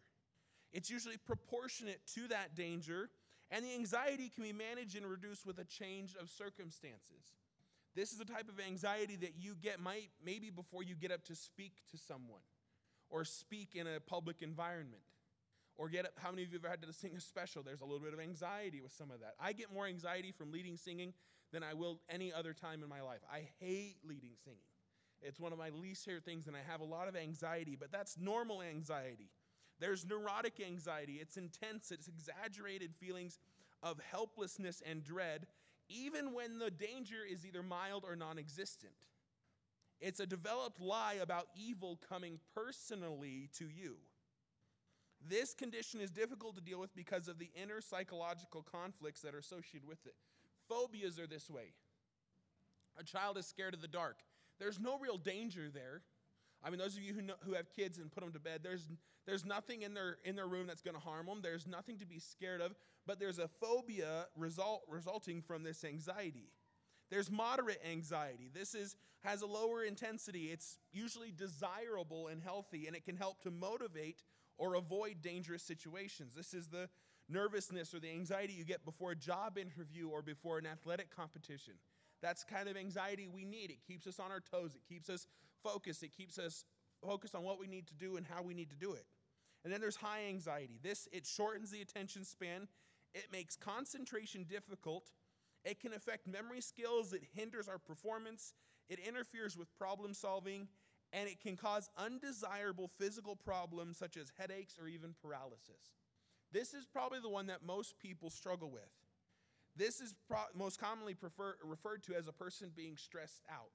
It's 0.72 0.88
usually 0.88 1.16
proportionate 1.16 2.00
to 2.14 2.28
that 2.28 2.54
danger, 2.54 3.10
and 3.50 3.64
the 3.64 3.74
anxiety 3.74 4.30
can 4.32 4.44
be 4.44 4.52
managed 4.52 4.96
and 4.96 5.04
reduced 5.04 5.44
with 5.44 5.58
a 5.58 5.64
change 5.64 6.14
of 6.20 6.30
circumstances. 6.30 7.24
This 7.96 8.12
is 8.12 8.18
the 8.18 8.24
type 8.24 8.48
of 8.48 8.60
anxiety 8.64 9.16
that 9.16 9.34
you 9.38 9.56
get 9.60 9.80
might, 9.80 10.10
maybe 10.24 10.50
before 10.50 10.84
you 10.84 10.94
get 10.94 11.10
up 11.10 11.24
to 11.24 11.34
speak 11.34 11.72
to 11.90 11.98
someone 11.98 12.40
or 13.10 13.24
speak 13.24 13.74
in 13.74 13.86
a 13.86 14.00
public 14.00 14.36
environment. 14.40 15.02
Or 15.76 15.88
get 15.88 16.04
up, 16.04 16.12
how 16.16 16.30
many 16.30 16.42
of 16.42 16.52
you 16.52 16.58
have 16.58 16.64
ever 16.64 16.70
had 16.70 16.82
to 16.82 16.92
sing 16.92 17.12
a 17.16 17.20
special? 17.20 17.62
There's 17.62 17.80
a 17.80 17.84
little 17.84 18.00
bit 18.00 18.12
of 18.12 18.20
anxiety 18.20 18.80
with 18.80 18.92
some 18.92 19.10
of 19.10 19.20
that. 19.20 19.34
I 19.40 19.52
get 19.52 19.72
more 19.72 19.86
anxiety 19.86 20.32
from 20.32 20.52
leading 20.52 20.76
singing 20.76 21.14
than 21.52 21.62
I 21.62 21.74
will 21.74 22.00
any 22.08 22.32
other 22.32 22.52
time 22.52 22.82
in 22.82 22.88
my 22.88 23.00
life. 23.00 23.20
I 23.30 23.48
hate 23.58 23.96
leading 24.04 24.32
singing. 24.44 24.60
It's 25.22 25.38
one 25.38 25.52
of 25.52 25.58
my 25.58 25.70
least 25.70 26.04
favorite 26.04 26.24
things, 26.24 26.46
and 26.46 26.56
I 26.56 26.60
have 26.68 26.80
a 26.80 26.84
lot 26.84 27.08
of 27.08 27.16
anxiety, 27.16 27.76
but 27.78 27.92
that's 27.92 28.18
normal 28.18 28.60
anxiety. 28.60 29.30
There's 29.78 30.04
neurotic 30.04 30.60
anxiety. 30.60 31.18
It's 31.20 31.36
intense, 31.36 31.90
it's 31.90 32.08
exaggerated 32.08 32.94
feelings 32.94 33.38
of 33.82 34.00
helplessness 34.10 34.82
and 34.88 35.02
dread, 35.02 35.46
even 35.88 36.32
when 36.32 36.58
the 36.58 36.70
danger 36.70 37.18
is 37.28 37.46
either 37.46 37.62
mild 37.62 38.04
or 38.06 38.16
non 38.16 38.38
existent. 38.38 38.92
It's 40.00 40.20
a 40.20 40.26
developed 40.26 40.80
lie 40.80 41.18
about 41.22 41.46
evil 41.54 42.00
coming 42.08 42.40
personally 42.54 43.48
to 43.58 43.66
you. 43.66 43.96
This 45.28 45.54
condition 45.54 46.00
is 46.00 46.10
difficult 46.10 46.56
to 46.56 46.60
deal 46.60 46.80
with 46.80 46.94
because 46.94 47.28
of 47.28 47.38
the 47.38 47.50
inner 47.60 47.80
psychological 47.80 48.62
conflicts 48.62 49.20
that 49.22 49.34
are 49.34 49.38
associated 49.38 49.88
with 49.88 50.04
it. 50.06 50.14
Phobias 50.68 51.18
are 51.18 51.26
this 51.26 51.48
way. 51.48 51.72
A 52.98 53.04
child 53.04 53.38
is 53.38 53.46
scared 53.46 53.74
of 53.74 53.80
the 53.80 53.88
dark. 53.88 54.18
There's 54.58 54.80
no 54.80 54.98
real 54.98 55.18
danger 55.18 55.70
there. 55.72 56.02
I 56.64 56.70
mean, 56.70 56.78
those 56.78 56.96
of 56.96 57.02
you 57.02 57.14
who, 57.14 57.22
know, 57.22 57.34
who 57.44 57.54
have 57.54 57.72
kids 57.72 57.98
and 57.98 58.10
put 58.10 58.22
them 58.22 58.32
to 58.32 58.38
bed, 58.38 58.60
there's, 58.62 58.88
there's 59.26 59.44
nothing 59.44 59.82
in 59.82 59.94
their, 59.94 60.18
in 60.24 60.36
their 60.36 60.46
room 60.46 60.66
that's 60.66 60.82
going 60.82 60.94
to 60.94 61.00
harm 61.00 61.26
them. 61.26 61.40
There's 61.42 61.66
nothing 61.66 61.98
to 61.98 62.06
be 62.06 62.18
scared 62.18 62.60
of, 62.60 62.74
but 63.06 63.18
there's 63.18 63.38
a 63.38 63.48
phobia 63.48 64.26
result, 64.36 64.82
resulting 64.88 65.42
from 65.42 65.62
this 65.62 65.84
anxiety. 65.84 66.50
There's 67.10 67.30
moderate 67.30 67.80
anxiety. 67.90 68.50
This 68.54 68.74
is, 68.74 68.96
has 69.20 69.42
a 69.42 69.46
lower 69.46 69.82
intensity. 69.82 70.50
It's 70.52 70.78
usually 70.92 71.32
desirable 71.32 72.28
and 72.28 72.40
healthy, 72.40 72.86
and 72.86 72.94
it 72.94 73.04
can 73.04 73.16
help 73.16 73.42
to 73.42 73.50
motivate 73.50 74.22
or 74.58 74.74
avoid 74.74 75.22
dangerous 75.22 75.62
situations. 75.62 76.34
This 76.34 76.54
is 76.54 76.68
the 76.68 76.88
nervousness 77.28 77.94
or 77.94 78.00
the 78.00 78.10
anxiety 78.10 78.52
you 78.52 78.64
get 78.64 78.84
before 78.84 79.12
a 79.12 79.16
job 79.16 79.58
interview 79.58 80.08
or 80.08 80.22
before 80.22 80.58
an 80.58 80.66
athletic 80.66 81.14
competition. 81.14 81.74
That's 82.20 82.44
kind 82.44 82.68
of 82.68 82.76
anxiety 82.76 83.26
we 83.26 83.44
need. 83.44 83.70
It 83.70 83.82
keeps 83.86 84.06
us 84.06 84.20
on 84.20 84.30
our 84.30 84.40
toes, 84.40 84.74
it 84.74 84.82
keeps 84.88 85.08
us 85.08 85.26
focused, 85.62 86.02
it 86.02 86.12
keeps 86.16 86.38
us 86.38 86.64
focused 87.04 87.34
on 87.34 87.42
what 87.42 87.58
we 87.58 87.66
need 87.66 87.86
to 87.88 87.94
do 87.94 88.16
and 88.16 88.26
how 88.26 88.42
we 88.42 88.54
need 88.54 88.70
to 88.70 88.76
do 88.76 88.92
it. 88.92 89.06
And 89.64 89.72
then 89.72 89.80
there's 89.80 89.96
high 89.96 90.26
anxiety. 90.28 90.78
This 90.82 91.08
it 91.12 91.26
shortens 91.26 91.70
the 91.70 91.80
attention 91.80 92.24
span. 92.24 92.68
It 93.14 93.26
makes 93.32 93.56
concentration 93.56 94.44
difficult. 94.44 95.10
It 95.64 95.80
can 95.80 95.92
affect 95.92 96.26
memory 96.26 96.60
skills, 96.60 97.12
it 97.12 97.22
hinders 97.34 97.68
our 97.68 97.78
performance, 97.78 98.54
it 98.88 98.98
interferes 98.98 99.56
with 99.56 99.72
problem 99.78 100.12
solving, 100.12 100.66
and 101.12 101.28
it 101.28 101.40
can 101.40 101.56
cause 101.56 101.90
undesirable 101.96 102.90
physical 102.98 103.36
problems 103.36 103.98
such 103.98 104.16
as 104.16 104.32
headaches 104.38 104.76
or 104.80 104.88
even 104.88 105.14
paralysis. 105.22 105.92
This 106.52 106.74
is 106.74 106.86
probably 106.86 107.20
the 107.20 107.28
one 107.28 107.46
that 107.46 107.64
most 107.64 107.98
people 107.98 108.30
struggle 108.30 108.70
with. 108.70 108.90
This 109.76 110.00
is 110.00 110.14
pro- 110.28 110.52
most 110.54 110.78
commonly 110.78 111.14
prefer- 111.14 111.56
referred 111.64 112.02
to 112.04 112.14
as 112.14 112.28
a 112.28 112.32
person 112.32 112.70
being 112.74 112.96
stressed 112.96 113.42
out. 113.50 113.72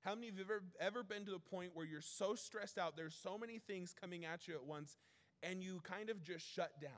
How 0.00 0.14
many 0.14 0.28
of 0.28 0.34
you 0.34 0.44
have 0.44 0.50
ever, 0.50 0.62
ever 0.80 1.02
been 1.02 1.24
to 1.26 1.30
the 1.30 1.38
point 1.38 1.72
where 1.74 1.86
you're 1.86 2.00
so 2.00 2.34
stressed 2.34 2.78
out, 2.78 2.96
there's 2.96 3.14
so 3.14 3.38
many 3.38 3.58
things 3.58 3.94
coming 3.98 4.24
at 4.24 4.48
you 4.48 4.54
at 4.54 4.64
once, 4.64 4.96
and 5.42 5.62
you 5.62 5.80
kind 5.84 6.10
of 6.10 6.22
just 6.22 6.44
shut 6.44 6.80
down? 6.80 6.90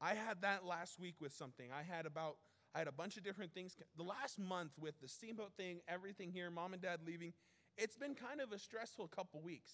I 0.00 0.14
had 0.14 0.42
that 0.42 0.64
last 0.64 1.00
week 1.00 1.16
with 1.20 1.32
something. 1.32 1.68
I 1.72 1.82
had 1.82 2.06
about, 2.06 2.36
I 2.74 2.78
had 2.78 2.86
a 2.86 2.92
bunch 2.92 3.16
of 3.16 3.24
different 3.24 3.54
things. 3.54 3.76
The 3.96 4.02
last 4.02 4.38
month 4.38 4.72
with 4.78 5.00
the 5.00 5.08
steamboat 5.08 5.52
thing, 5.56 5.80
everything 5.88 6.30
here, 6.30 6.50
mom 6.50 6.74
and 6.74 6.82
dad 6.82 7.00
leaving, 7.04 7.32
it's 7.76 7.96
been 7.96 8.14
kind 8.14 8.40
of 8.40 8.52
a 8.52 8.58
stressful 8.58 9.08
couple 9.08 9.40
weeks. 9.42 9.72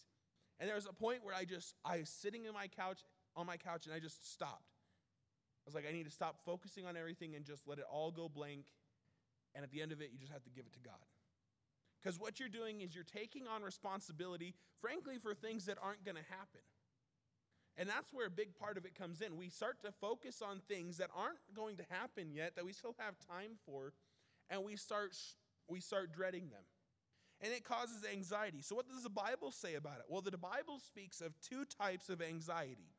And 0.59 0.69
there 0.69 0.77
was 0.77 0.87
a 0.87 0.93
point 0.93 1.25
where 1.25 1.35
I 1.35 1.45
just, 1.45 1.75
I 1.85 1.99
was 1.99 2.09
sitting 2.09 2.45
in 2.45 2.53
my 2.53 2.69
couch, 2.69 3.01
on 3.37 3.47
my 3.47 3.57
couch, 3.57 3.87
and 3.87 3.95
I 3.95 3.99
just 3.99 4.33
stopped. 4.33 4.71
I 5.65 5.67
was 5.67 5.75
like, 5.75 5.87
I 5.89 5.93
need 5.93 6.05
to 6.05 6.11
stop 6.11 6.37
focusing 6.45 6.87
on 6.87 6.97
everything 6.97 7.35
and 7.35 7.45
just 7.45 7.67
let 7.67 7.79
it 7.79 7.85
all 7.91 8.11
go 8.11 8.29
blank. 8.29 8.67
And 9.55 9.65
at 9.65 9.71
the 9.71 9.83
end 9.83 9.93
of 9.93 10.01
it, 10.01 10.11
you 10.13 10.19
just 10.19 10.33
have 10.33 10.45
to 10.45 10.51
give 10.51 10.67
it 10.67 10.73
to 10.75 10.81
God. 10.81 11.03
Because 12.01 12.19
what 12.19 12.41
you're 12.41 12.49
doing 12.49 12.81
is 12.81 12.95
you're 12.95 13.05
taking 13.05 13.47
on 13.47 13.63
responsibility, 13.63 14.55
frankly, 14.81 15.19
for 15.23 15.35
things 15.35 15.67
that 15.67 15.79
aren't 15.81 16.05
going 16.05 16.17
to 16.17 16.25
happen. 16.31 16.63
And 17.77 17.89
that's 17.89 18.13
where 18.13 18.27
a 18.27 18.31
big 18.31 18.55
part 18.55 18.77
of 18.77 18.85
it 18.85 18.95
comes 18.95 19.21
in. 19.21 19.37
We 19.37 19.49
start 19.49 19.81
to 19.83 19.93
focus 19.93 20.43
on 20.43 20.61
things 20.69 20.99
that 20.99 21.11
aren't 21.17 21.39
going 21.55 21.77
to 21.77 21.85
happen 21.89 22.33
yet, 22.33 22.57
that 22.57 22.65
we 22.65 22.73
still 22.73 22.95
have 22.99 23.15
time 23.31 23.53
for, 23.65 23.95
and 24.51 24.65
we 24.65 24.77
start, 24.77 25.17
we 25.69 25.81
start 25.81 26.13
dreading 26.13 26.51
them. 26.51 26.63
And 27.43 27.53
it 27.53 27.65
causes 27.65 28.05
anxiety. 28.11 28.63
So, 28.63 28.77
what 28.77 28.89
does 28.89 29.03
the 29.03 29.11
Bible 29.11 29.51
say 29.51 29.75
about 29.75 29.99
it? 29.99 30.05
Well, 30.09 30.21
the 30.21 30.37
Bible 30.39 30.79
speaks 30.79 31.21
of 31.21 31.33
two 31.41 31.65
types 31.65 32.09
of 32.09 32.23
anxiety. 32.23 32.95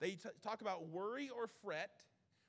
They 0.00 0.10
t- 0.10 0.28
talk 0.42 0.60
about 0.60 0.88
worry 0.88 1.30
or 1.30 1.46
fret, 1.46 2.02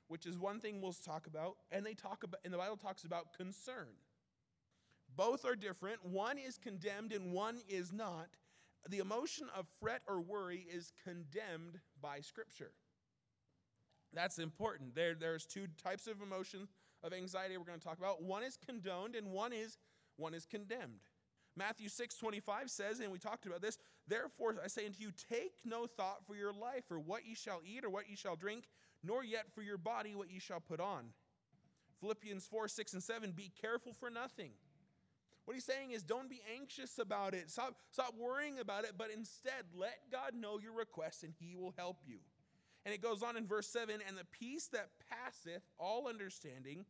which 0.08 0.26
is 0.26 0.38
one 0.38 0.60
thing 0.60 0.80
we'll 0.80 0.92
talk 0.92 1.26
about, 1.26 1.56
and 1.72 1.84
they 1.84 1.94
talk 1.94 2.24
about, 2.24 2.40
and 2.44 2.52
the 2.52 2.58
Bible 2.58 2.76
talks 2.76 3.04
about 3.04 3.32
concern. 3.34 3.88
Both 5.16 5.44
are 5.44 5.56
different. 5.56 6.04
One 6.04 6.38
is 6.38 6.58
condemned 6.58 7.12
and 7.12 7.32
one 7.32 7.58
is 7.68 7.92
not. 7.92 8.28
The 8.88 8.98
emotion 8.98 9.48
of 9.56 9.66
fret 9.80 10.02
or 10.08 10.20
worry 10.20 10.66
is 10.72 10.92
condemned 11.04 11.80
by 12.00 12.20
Scripture. 12.20 12.72
That's 14.12 14.38
important. 14.38 14.94
There, 14.94 15.14
there's 15.14 15.46
two 15.46 15.66
types 15.82 16.06
of 16.06 16.22
emotion 16.22 16.68
of 17.02 17.12
anxiety 17.12 17.56
we're 17.56 17.64
going 17.64 17.78
to 17.78 17.84
talk 17.84 17.98
about. 17.98 18.22
One 18.22 18.42
is 18.42 18.56
condoned 18.56 19.14
and 19.14 19.30
one 19.30 19.52
is 19.52 19.78
one 20.16 20.34
is 20.34 20.44
condemned. 20.44 21.00
Matthew 21.56 21.88
6 21.88 22.16
25 22.16 22.70
says, 22.70 23.00
and 23.00 23.10
we 23.10 23.18
talked 23.18 23.46
about 23.46 23.60
this, 23.60 23.78
therefore 24.06 24.56
I 24.62 24.68
say 24.68 24.86
unto 24.86 25.02
you, 25.02 25.10
take 25.30 25.52
no 25.64 25.86
thought 25.86 26.24
for 26.26 26.34
your 26.34 26.52
life, 26.52 26.84
or 26.90 26.98
what 26.98 27.26
ye 27.26 27.34
shall 27.34 27.60
eat, 27.64 27.84
or 27.84 27.90
what 27.90 28.08
ye 28.08 28.16
shall 28.16 28.36
drink, 28.36 28.64
nor 29.02 29.24
yet 29.24 29.46
for 29.54 29.62
your 29.62 29.78
body 29.78 30.14
what 30.14 30.30
ye 30.30 30.38
shall 30.38 30.60
put 30.60 30.80
on. 30.80 31.06
Philippians 32.00 32.46
4 32.46 32.68
6 32.68 32.94
and 32.94 33.02
7, 33.02 33.32
be 33.32 33.50
careful 33.60 33.92
for 33.92 34.10
nothing 34.10 34.52
what 35.50 35.54
he's 35.54 35.64
saying 35.64 35.90
is 35.90 36.04
don't 36.04 36.30
be 36.30 36.40
anxious 36.56 37.00
about 37.00 37.34
it. 37.34 37.50
Stop, 37.50 37.74
stop 37.90 38.14
worrying 38.16 38.60
about 38.60 38.84
it, 38.84 38.92
but 38.96 39.08
instead 39.10 39.64
let 39.74 39.98
God 40.12 40.32
know 40.32 40.60
your 40.60 40.72
request 40.72 41.24
and 41.24 41.32
he 41.40 41.56
will 41.56 41.74
help 41.76 41.96
you. 42.06 42.18
And 42.84 42.94
it 42.94 43.02
goes 43.02 43.24
on 43.24 43.36
in 43.36 43.48
verse 43.48 43.66
7 43.66 43.96
and 44.06 44.16
the 44.16 44.24
peace 44.26 44.68
that 44.68 44.90
passeth 45.10 45.64
all 45.76 46.06
understanding 46.06 46.84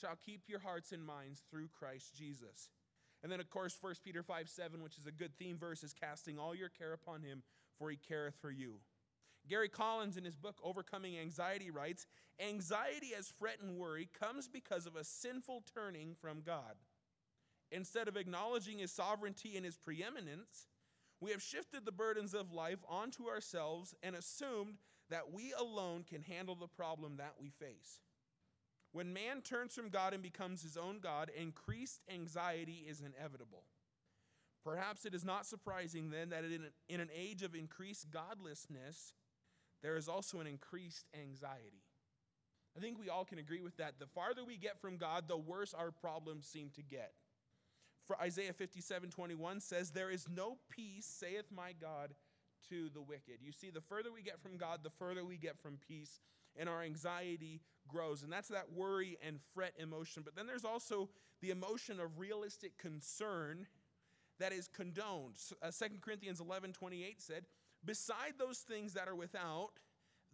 shall 0.00 0.16
keep 0.24 0.42
your 0.46 0.60
hearts 0.60 0.92
and 0.92 1.04
minds 1.04 1.42
through 1.50 1.68
Christ 1.76 2.14
Jesus. 2.16 2.70
And 3.22 3.30
then, 3.30 3.40
of 3.40 3.50
course, 3.50 3.76
1 3.80 3.94
Peter 4.02 4.22
5 4.22 4.48
7, 4.48 4.82
which 4.82 4.98
is 4.98 5.06
a 5.06 5.12
good 5.12 5.36
theme 5.38 5.58
verse, 5.58 5.82
is 5.82 5.92
casting 5.92 6.38
all 6.38 6.54
your 6.54 6.68
care 6.68 6.92
upon 6.92 7.22
him, 7.22 7.42
for 7.78 7.90
he 7.90 7.96
careth 7.96 8.34
for 8.40 8.50
you. 8.50 8.76
Gary 9.48 9.68
Collins, 9.68 10.16
in 10.16 10.24
his 10.24 10.36
book 10.36 10.58
Overcoming 10.62 11.18
Anxiety, 11.18 11.70
writes 11.70 12.06
Anxiety 12.38 13.12
as 13.18 13.32
fret 13.38 13.58
and 13.60 13.76
worry 13.76 14.08
comes 14.18 14.48
because 14.48 14.86
of 14.86 14.96
a 14.96 15.04
sinful 15.04 15.64
turning 15.74 16.14
from 16.20 16.42
God. 16.42 16.76
Instead 17.72 18.08
of 18.08 18.16
acknowledging 18.16 18.78
his 18.78 18.92
sovereignty 18.92 19.56
and 19.56 19.64
his 19.64 19.76
preeminence, 19.76 20.66
we 21.20 21.30
have 21.30 21.42
shifted 21.42 21.84
the 21.84 21.92
burdens 21.92 22.34
of 22.34 22.52
life 22.52 22.80
onto 22.88 23.28
ourselves 23.28 23.94
and 24.02 24.16
assumed 24.16 24.78
that 25.10 25.32
we 25.32 25.52
alone 25.58 26.04
can 26.08 26.22
handle 26.22 26.54
the 26.54 26.66
problem 26.66 27.16
that 27.16 27.34
we 27.38 27.50
face. 27.50 28.00
When 28.92 29.12
man 29.12 29.40
turns 29.42 29.74
from 29.74 29.88
God 29.88 30.14
and 30.14 30.22
becomes 30.22 30.62
his 30.62 30.76
own 30.76 30.98
God, 31.00 31.30
increased 31.36 32.00
anxiety 32.12 32.86
is 32.88 33.00
inevitable. 33.00 33.64
Perhaps 34.64 35.06
it 35.06 35.14
is 35.14 35.24
not 35.24 35.46
surprising 35.46 36.10
then 36.10 36.30
that 36.30 36.44
in 36.88 37.00
an 37.00 37.10
age 37.16 37.42
of 37.42 37.54
increased 37.54 38.10
godlessness, 38.10 39.14
there 39.82 39.96
is 39.96 40.08
also 40.08 40.40
an 40.40 40.46
increased 40.46 41.06
anxiety. 41.14 41.84
I 42.76 42.80
think 42.80 42.98
we 42.98 43.08
all 43.08 43.24
can 43.24 43.38
agree 43.38 43.60
with 43.60 43.76
that. 43.78 43.98
The 43.98 44.06
farther 44.06 44.44
we 44.44 44.56
get 44.56 44.80
from 44.80 44.96
God, 44.96 45.28
the 45.28 45.36
worse 45.36 45.74
our 45.74 45.90
problems 45.90 46.46
seem 46.46 46.70
to 46.74 46.82
get. 46.82 47.12
For 48.06 48.20
Isaiah 48.20 48.52
57 48.52 49.10
21 49.10 49.60
says, 49.60 49.90
There 49.90 50.10
is 50.10 50.26
no 50.28 50.58
peace, 50.68 51.06
saith 51.06 51.46
my 51.54 51.72
God, 51.80 52.14
to 52.68 52.88
the 52.92 53.00
wicked. 53.00 53.38
You 53.40 53.52
see, 53.52 53.70
the 53.70 53.80
further 53.80 54.12
we 54.12 54.22
get 54.22 54.40
from 54.40 54.56
God, 54.56 54.80
the 54.82 54.90
further 54.90 55.24
we 55.24 55.36
get 55.36 55.58
from 55.58 55.78
peace, 55.86 56.20
and 56.56 56.68
our 56.68 56.82
anxiety 56.82 57.60
grows. 57.88 58.22
And 58.22 58.32
that's 58.32 58.48
that 58.48 58.72
worry 58.72 59.18
and 59.26 59.38
fret 59.54 59.74
emotion. 59.78 60.22
But 60.24 60.36
then 60.36 60.46
there's 60.46 60.64
also 60.64 61.08
the 61.40 61.50
emotion 61.50 62.00
of 62.00 62.18
realistic 62.18 62.78
concern 62.78 63.66
that 64.38 64.52
is 64.52 64.68
condoned. 64.68 65.36
Uh, 65.62 65.70
2 65.70 65.86
Corinthians 66.00 66.40
11 66.40 66.72
28 66.72 67.20
said, 67.20 67.44
Beside 67.84 68.34
those 68.38 68.58
things 68.58 68.94
that 68.94 69.08
are 69.08 69.14
without, 69.14 69.70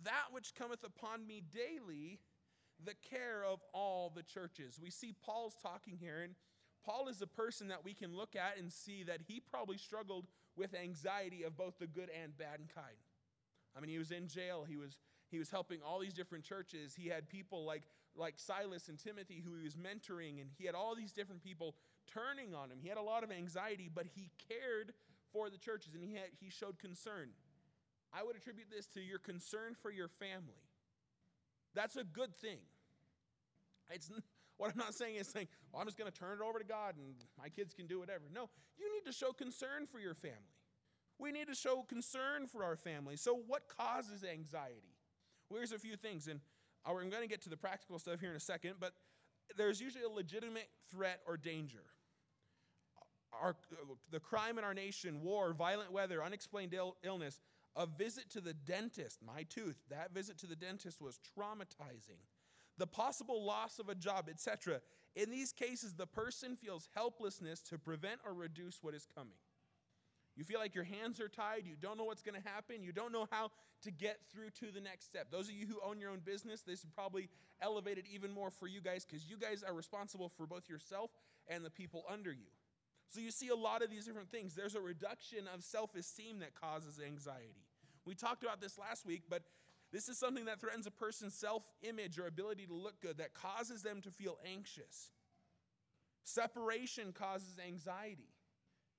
that 0.05 0.33
which 0.33 0.55
cometh 0.55 0.85
upon 0.85 1.27
me 1.27 1.43
daily, 1.53 2.19
the 2.85 2.95
care 3.09 3.45
of 3.45 3.61
all 3.73 4.13
the 4.15 4.23
churches. 4.23 4.79
We 4.83 4.91
see 4.91 5.15
Paul's 5.25 5.57
talking 5.63 5.97
here, 5.99 6.23
and 6.23 6.35
Paul 6.85 7.09
is 7.09 7.23
a 7.23 7.27
person 7.27 7.69
that 7.69 7.85
we 7.85 7.95
can 7.95 8.17
look 8.17 8.37
at 8.37 8.59
and 8.59 8.73
see 8.73 9.05
that 9.05 9.21
he 9.27 9.41
probably 9.41 9.79
struggled 9.79 10.27
with 10.57 10.75
anxiety 10.75 11.43
of 11.43 11.57
both 11.57 11.79
the 11.79 11.87
good 11.87 12.11
and 12.23 12.37
bad 12.37 12.61
kind. 12.75 12.97
I 13.77 13.81
mean, 13.81 13.91
he 13.91 13.99
was 13.99 14.11
in 14.11 14.29
jail. 14.29 14.65
He 14.67 14.77
was 14.77 14.97
he 15.31 15.39
was 15.39 15.51
helping 15.51 15.81
all 15.83 15.99
these 15.99 16.13
different 16.13 16.45
churches. 16.45 16.95
He 16.95 17.09
had 17.09 17.29
people 17.29 17.65
like 17.65 17.83
like 18.17 18.35
Silas 18.39 18.89
and 18.89 18.99
Timothy 18.99 19.43
who 19.45 19.57
he 19.57 19.65
was 19.65 19.75
mentoring, 19.75 20.41
and 20.41 20.51
he 20.57 20.65
had 20.65 20.75
all 20.75 20.95
these 20.95 21.13
different 21.13 21.43
people 21.43 21.75
turning 22.07 22.55
on 22.55 22.71
him. 22.71 22.79
He 22.81 22.89
had 22.89 22.99
a 22.99 23.03
lot 23.03 23.25
of 23.25 23.31
anxiety, 23.31 23.91
but 23.93 24.07
he 24.15 24.31
cared 24.49 24.93
for 25.33 25.51
the 25.51 25.59
churches 25.59 25.95
and 25.95 26.03
he 26.03 26.15
had 26.15 26.31
he 26.41 26.51
showed 26.51 26.79
concern. 26.79 27.31
I 28.13 28.23
would 28.23 28.37
attribute 28.37 28.69
this 28.71 28.87
to 28.95 29.01
your 29.01 29.19
concern 29.19 29.75
for 29.81 29.91
your 29.91 30.09
family. 30.09 30.63
That's 31.75 31.97
a 31.97 32.05
good 32.05 32.35
thing. 32.37 32.59
It's 33.91 34.11
what 34.57 34.71
I'm 34.71 34.79
not 34.79 34.95
saying 34.95 35.17
is 35.17 35.29
saying, 35.29 35.49
well, 35.73 35.81
I'm 35.81 35.87
just 35.87 35.99
going 35.99 36.11
to 36.11 36.19
turn 36.19 36.39
it 36.41 36.45
over 36.45 36.59
to 36.59 36.65
God 36.65 36.95
and 36.97 37.15
my 37.39 37.49
kids 37.49 37.75
can 37.75 37.87
do 37.87 37.99
whatever. 37.99 38.25
No, 38.33 38.49
you 38.79 38.93
need 38.95 39.05
to 39.11 39.13
show 39.13 39.33
concern 39.33 39.87
for 39.91 39.99
your 39.99 40.15
family. 40.15 40.57
We 41.19 41.33
need 41.33 41.49
to 41.49 41.55
show 41.55 41.83
concern 41.83 42.47
for 42.47 42.63
our 42.65 42.77
family. 42.77 43.17
So, 43.17 43.41
what 43.47 43.69
causes 43.69 44.23
anxiety? 44.23 44.96
Well, 45.49 45.59
here's 45.59 45.73
a 45.73 45.79
few 45.79 45.97
things, 45.97 46.29
and 46.29 46.41
I'm 46.85 46.95
going 46.95 47.23
to 47.23 47.29
get 47.29 47.43
to 47.43 47.49
the 47.49 47.57
practical 47.57 47.99
stuff 47.99 48.21
here 48.21 48.31
in 48.31 48.37
a 48.37 48.41
second, 48.41 48.75
but 48.81 48.93
there's 49.57 49.81
usually 49.81 50.05
a 50.05 50.09
legitimate 50.09 50.69
threat 50.91 51.21
or 51.27 51.37
danger. 51.37 51.85
Uh, 52.99 53.45
our, 53.45 53.57
uh, 53.73 53.95
the 54.11 54.21
crime 54.21 54.59
in 54.59 54.65
our 54.65 54.75
nation, 54.75 55.23
war, 55.23 55.53
violent 55.53 55.93
weather, 55.93 56.23
unexplained 56.23 56.75
Ill, 56.75 56.97
illness, 57.05 57.41
a 57.77 57.87
visit 57.87 58.31
to 58.31 58.41
the 58.41 58.55
dentist, 58.55 59.21
my 59.25 59.45
tooth, 59.45 59.77
that 59.91 60.13
visit 60.13 60.39
to 60.39 60.47
the 60.47 60.57
dentist 60.57 61.01
was 61.01 61.21
traumatizing 61.39 62.19
the 62.79 62.87
possible 62.87 63.45
loss 63.45 63.79
of 63.79 63.89
a 63.89 63.95
job, 63.95 64.29
etc. 64.29 64.81
In 65.15 65.31
these 65.31 65.53
cases, 65.53 65.95
the 65.95 66.07
person 66.07 66.57
feels 66.57 66.89
helplessness 66.95 67.61
to 67.63 67.79
prevent 67.79 68.21
or 68.25 68.35
reduce 68.35 68.83
what 68.83 68.95
is 68.95 69.07
coming. 69.15 69.39
You 70.37 70.45
feel 70.45 70.61
like 70.61 70.75
your 70.75 70.85
hands 70.85 71.19
are 71.19 71.29
tied, 71.29 71.63
you 71.65 71.77
don't 71.81 71.97
know 71.97 72.05
what's 72.05 72.23
going 72.23 72.41
to 72.41 72.47
happen, 72.47 72.83
you 72.83 72.93
don't 72.93 73.11
know 73.11 73.27
how 73.31 73.51
to 73.83 73.91
get 73.91 74.19
through 74.31 74.51
to 74.61 74.71
the 74.71 74.81
next 74.81 75.07
step. 75.07 75.29
Those 75.31 75.49
of 75.49 75.55
you 75.55 75.67
who 75.67 75.81
own 75.83 75.99
your 75.99 76.11
own 76.11 76.21
business, 76.21 76.61
this 76.61 76.81
is 76.81 76.91
probably 76.95 77.31
elevated 77.63 78.05
even 78.13 78.33
more 78.33 78.51
for 78.51 78.67
you 78.67 78.83
guys 78.83 79.07
because 79.07 79.29
you 79.29 79.39
guys 79.39 79.63
are 79.67 79.73
responsible 79.73 80.29
for 80.29 80.47
both 80.47 80.69
yourself 80.69 81.11
and 81.49 81.65
the 81.65 81.71
people 81.71 82.05
under 82.11 82.31
you. 82.31 82.51
So 83.09 83.21
you 83.21 83.31
see 83.31 83.49
a 83.49 83.57
lot 83.57 83.83
of 83.83 83.91
these 83.91 84.05
different 84.05 84.31
things. 84.31 84.55
There's 84.55 84.75
a 84.75 84.81
reduction 84.81 85.49
of 85.55 85.63
self 85.63 85.95
esteem 85.95 86.41
that 86.41 86.55
causes 86.55 87.01
anxiety. 87.05 87.65
We 88.05 88.15
talked 88.15 88.43
about 88.43 88.61
this 88.61 88.79
last 88.79 89.07
week, 89.07 89.23
but 89.31 89.43
this 89.93 90.09
is 90.09 90.19
something 90.19 90.45
that 90.47 90.61
threatens 90.61 90.87
a 90.87 90.91
person's 90.91 91.35
self 91.35 91.63
image 91.83 92.19
or 92.19 92.27
ability 92.27 92.67
to 92.67 92.75
look 92.75 93.01
good, 93.01 93.19
that 93.19 93.33
causes 93.33 93.83
them 93.83 94.03
to 94.03 94.11
feel 94.11 94.39
anxious. 94.45 95.11
Separation 96.25 97.13
causes 97.13 97.59
anxiety. 97.65 98.29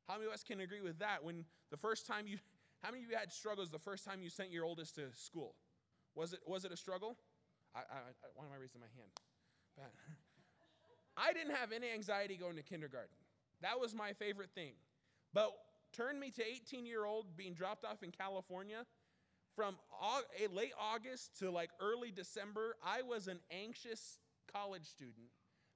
How 0.07 0.15
many 0.15 0.27
of 0.27 0.33
us 0.33 0.43
can 0.43 0.61
agree 0.61 0.81
with 0.81 0.99
that? 0.99 1.23
When 1.23 1.45
the 1.69 1.77
first 1.77 2.07
time 2.07 2.27
you, 2.27 2.37
how 2.83 2.91
many 2.91 3.03
of 3.03 3.09
you 3.09 3.17
had 3.17 3.31
struggles 3.31 3.69
the 3.69 3.79
first 3.79 4.05
time 4.05 4.21
you 4.21 4.29
sent 4.29 4.51
your 4.51 4.65
oldest 4.65 4.95
to 4.95 5.03
school? 5.13 5.55
Was 6.15 6.33
it, 6.33 6.39
was 6.47 6.65
it 6.65 6.71
a 6.71 6.77
struggle? 6.77 7.17
I, 7.75 7.79
I, 7.79 7.81
I, 7.81 8.27
why 8.35 8.45
am 8.45 8.51
I 8.55 8.59
raising 8.59 8.81
my 8.81 8.87
hand? 8.95 9.11
Bad. 9.77 9.91
I 11.17 11.33
didn't 11.33 11.55
have 11.55 11.71
any 11.71 11.91
anxiety 11.91 12.37
going 12.37 12.55
to 12.55 12.63
kindergarten. 12.63 13.15
That 13.61 13.79
was 13.79 13.93
my 13.93 14.13
favorite 14.13 14.51
thing. 14.53 14.73
But 15.33 15.51
turn 15.91 16.19
me 16.19 16.31
to 16.31 16.43
18 16.45 16.85
year 16.85 17.05
old 17.05 17.35
being 17.35 17.53
dropped 17.53 17.85
off 17.85 18.03
in 18.03 18.11
California. 18.11 18.85
From 19.55 19.75
eh, 20.39 20.47
late 20.53 20.73
August 20.79 21.39
to 21.39 21.49
like 21.49 21.71
early 21.81 22.11
December, 22.11 22.75
I 22.85 23.01
was 23.01 23.27
an 23.27 23.39
anxious 23.49 24.19
college 24.53 24.85
student 24.85 25.29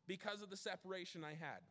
because 0.07 0.43
of 0.43 0.51
the 0.51 0.57
separation 0.57 1.23
I 1.23 1.31
had. 1.31 1.61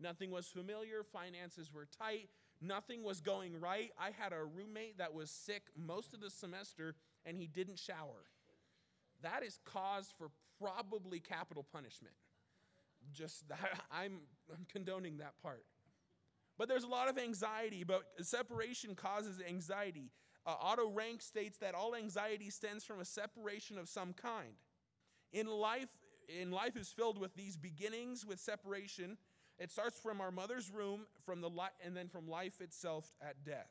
Nothing 0.00 0.30
was 0.30 0.46
familiar, 0.46 1.02
finances 1.02 1.72
were 1.72 1.86
tight, 1.98 2.28
nothing 2.60 3.02
was 3.02 3.20
going 3.20 3.58
right. 3.60 3.90
I 3.98 4.10
had 4.10 4.32
a 4.32 4.44
roommate 4.44 4.98
that 4.98 5.14
was 5.14 5.30
sick 5.30 5.62
most 5.76 6.12
of 6.12 6.20
the 6.20 6.30
semester 6.30 6.94
and 7.24 7.38
he 7.38 7.46
didn't 7.46 7.78
shower. 7.78 8.24
That 9.22 9.42
is 9.42 9.58
cause 9.64 10.12
for 10.16 10.30
probably 10.60 11.20
capital 11.20 11.64
punishment. 11.72 12.14
Just 13.12 13.44
I'm, 13.90 14.20
I'm 14.50 14.66
condoning 14.68 15.18
that 15.18 15.34
part. 15.42 15.64
But 16.58 16.68
there's 16.68 16.84
a 16.84 16.88
lot 16.88 17.08
of 17.08 17.18
anxiety, 17.18 17.84
but 17.84 18.02
separation 18.22 18.94
causes 18.94 19.42
anxiety. 19.46 20.10
Uh, 20.46 20.54
Otto 20.60 20.88
Rank 20.90 21.20
states 21.20 21.58
that 21.58 21.74
all 21.74 21.94
anxiety 21.94 22.50
stems 22.50 22.84
from 22.84 23.00
a 23.00 23.04
separation 23.04 23.78
of 23.78 23.88
some 23.88 24.12
kind. 24.12 24.54
In 25.32 25.46
life, 25.48 25.88
in 26.28 26.50
life 26.50 26.76
is 26.76 26.88
filled 26.88 27.18
with 27.18 27.34
these 27.34 27.56
beginnings 27.56 28.24
with 28.24 28.38
separation. 28.40 29.18
It 29.58 29.70
starts 29.70 29.98
from 29.98 30.20
our 30.20 30.30
mother's 30.30 30.70
room, 30.70 31.06
from 31.24 31.40
the 31.40 31.48
li- 31.48 31.76
and 31.84 31.96
then 31.96 32.08
from 32.08 32.28
life 32.28 32.60
itself 32.60 33.14
at 33.22 33.44
death. 33.44 33.70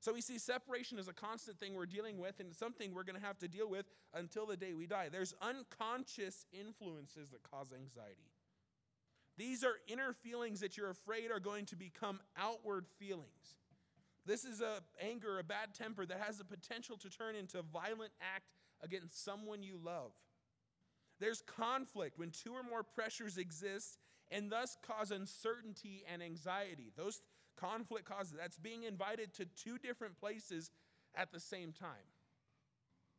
So 0.00 0.12
we 0.12 0.20
see 0.20 0.38
separation 0.38 0.98
is 0.98 1.08
a 1.08 1.14
constant 1.14 1.58
thing 1.58 1.74
we're 1.74 1.86
dealing 1.86 2.18
with, 2.18 2.38
and 2.40 2.54
something 2.54 2.92
we're 2.92 3.04
going 3.04 3.18
to 3.18 3.26
have 3.26 3.38
to 3.38 3.48
deal 3.48 3.70
with 3.70 3.86
until 4.12 4.44
the 4.44 4.56
day 4.56 4.74
we 4.74 4.86
die. 4.86 5.08
There's 5.10 5.34
unconscious 5.40 6.44
influences 6.52 7.30
that 7.30 7.42
cause 7.50 7.72
anxiety. 7.72 8.30
These 9.38 9.64
are 9.64 9.76
inner 9.88 10.12
feelings 10.12 10.60
that 10.60 10.76
you're 10.76 10.90
afraid 10.90 11.30
are 11.30 11.40
going 11.40 11.64
to 11.66 11.76
become 11.76 12.20
outward 12.36 12.86
feelings. 12.98 13.56
This 14.26 14.44
is 14.44 14.60
a 14.60 14.80
anger, 15.00 15.38
a 15.38 15.44
bad 15.44 15.74
temper 15.74 16.06
that 16.06 16.20
has 16.20 16.38
the 16.38 16.44
potential 16.44 16.96
to 16.98 17.10
turn 17.10 17.34
into 17.34 17.58
a 17.58 17.62
violent 17.62 18.12
act 18.20 18.52
against 18.82 19.24
someone 19.24 19.62
you 19.62 19.78
love. 19.82 20.12
There's 21.18 21.42
conflict 21.42 22.18
when 22.18 22.30
two 22.30 22.52
or 22.52 22.62
more 22.62 22.82
pressures 22.82 23.38
exist 23.38 23.98
and 24.30 24.50
thus 24.50 24.76
cause 24.86 25.10
uncertainty 25.10 26.04
and 26.12 26.22
anxiety. 26.22 26.92
Those 26.96 27.22
conflict 27.56 28.04
causes 28.04 28.34
that's 28.38 28.58
being 28.58 28.82
invited 28.84 29.32
to 29.34 29.46
two 29.46 29.78
different 29.78 30.18
places 30.18 30.70
at 31.14 31.32
the 31.32 31.40
same 31.40 31.72
time. 31.72 32.08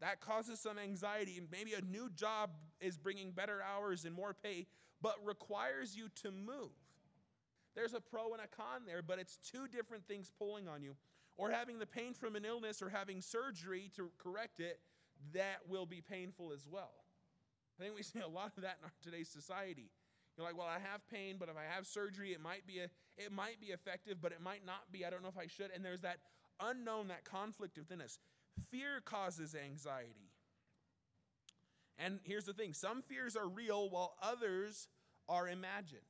That 0.01 0.19
causes 0.19 0.59
some 0.59 0.77
anxiety. 0.77 1.39
Maybe 1.51 1.73
a 1.73 1.81
new 1.81 2.09
job 2.09 2.49
is 2.81 2.97
bringing 2.97 3.31
better 3.31 3.61
hours 3.61 4.03
and 4.05 4.13
more 4.13 4.33
pay, 4.33 4.67
but 5.01 5.15
requires 5.23 5.95
you 5.95 6.09
to 6.23 6.31
move. 6.31 6.71
There's 7.75 7.93
a 7.93 8.01
pro 8.01 8.33
and 8.33 8.41
a 8.41 8.47
con 8.47 8.85
there, 8.85 9.01
but 9.01 9.19
it's 9.19 9.37
two 9.37 9.67
different 9.67 10.05
things 10.07 10.31
pulling 10.37 10.67
on 10.67 10.83
you. 10.83 10.95
Or 11.37 11.49
having 11.49 11.79
the 11.79 11.85
pain 11.85 12.13
from 12.13 12.35
an 12.35 12.45
illness 12.45 12.81
or 12.81 12.89
having 12.89 13.21
surgery 13.21 13.91
to 13.95 14.09
correct 14.17 14.59
it, 14.59 14.79
that 15.33 15.59
will 15.67 15.85
be 15.85 16.01
painful 16.01 16.51
as 16.53 16.65
well. 16.69 16.91
I 17.77 17.83
think 17.83 17.95
we 17.95 18.03
see 18.03 18.19
a 18.19 18.27
lot 18.27 18.53
of 18.55 18.63
that 18.63 18.77
in 18.79 18.85
our 18.85 18.93
today's 19.03 19.27
society. 19.27 19.89
You're 20.37 20.45
like, 20.45 20.57
well, 20.57 20.67
I 20.67 20.79
have 20.79 21.07
pain, 21.09 21.37
but 21.39 21.49
if 21.49 21.55
I 21.55 21.73
have 21.73 21.87
surgery, 21.87 22.33
it 22.33 22.41
might 22.41 22.67
be 22.67 22.79
a, 22.79 22.89
it 23.17 23.31
might 23.31 23.61
be 23.61 23.67
effective, 23.67 24.17
but 24.21 24.31
it 24.31 24.41
might 24.41 24.65
not 24.65 24.91
be. 24.91 25.05
I 25.05 25.09
don't 25.09 25.23
know 25.23 25.29
if 25.29 25.37
I 25.37 25.47
should. 25.47 25.71
And 25.73 25.83
there's 25.83 26.01
that 26.01 26.17
unknown, 26.59 27.07
that 27.07 27.23
conflict 27.23 27.77
within 27.77 28.01
us. 28.01 28.19
Fear 28.69 29.01
causes 29.05 29.55
anxiety. 29.55 30.31
And 31.97 32.19
here's 32.23 32.45
the 32.45 32.53
thing 32.53 32.73
some 32.73 33.01
fears 33.01 33.35
are 33.35 33.47
real 33.47 33.89
while 33.89 34.15
others 34.21 34.87
are 35.29 35.47
imagined. 35.47 36.01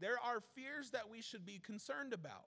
There 0.00 0.18
are 0.22 0.40
fears 0.54 0.90
that 0.90 1.10
we 1.10 1.22
should 1.22 1.46
be 1.46 1.58
concerned 1.58 2.12
about. 2.12 2.46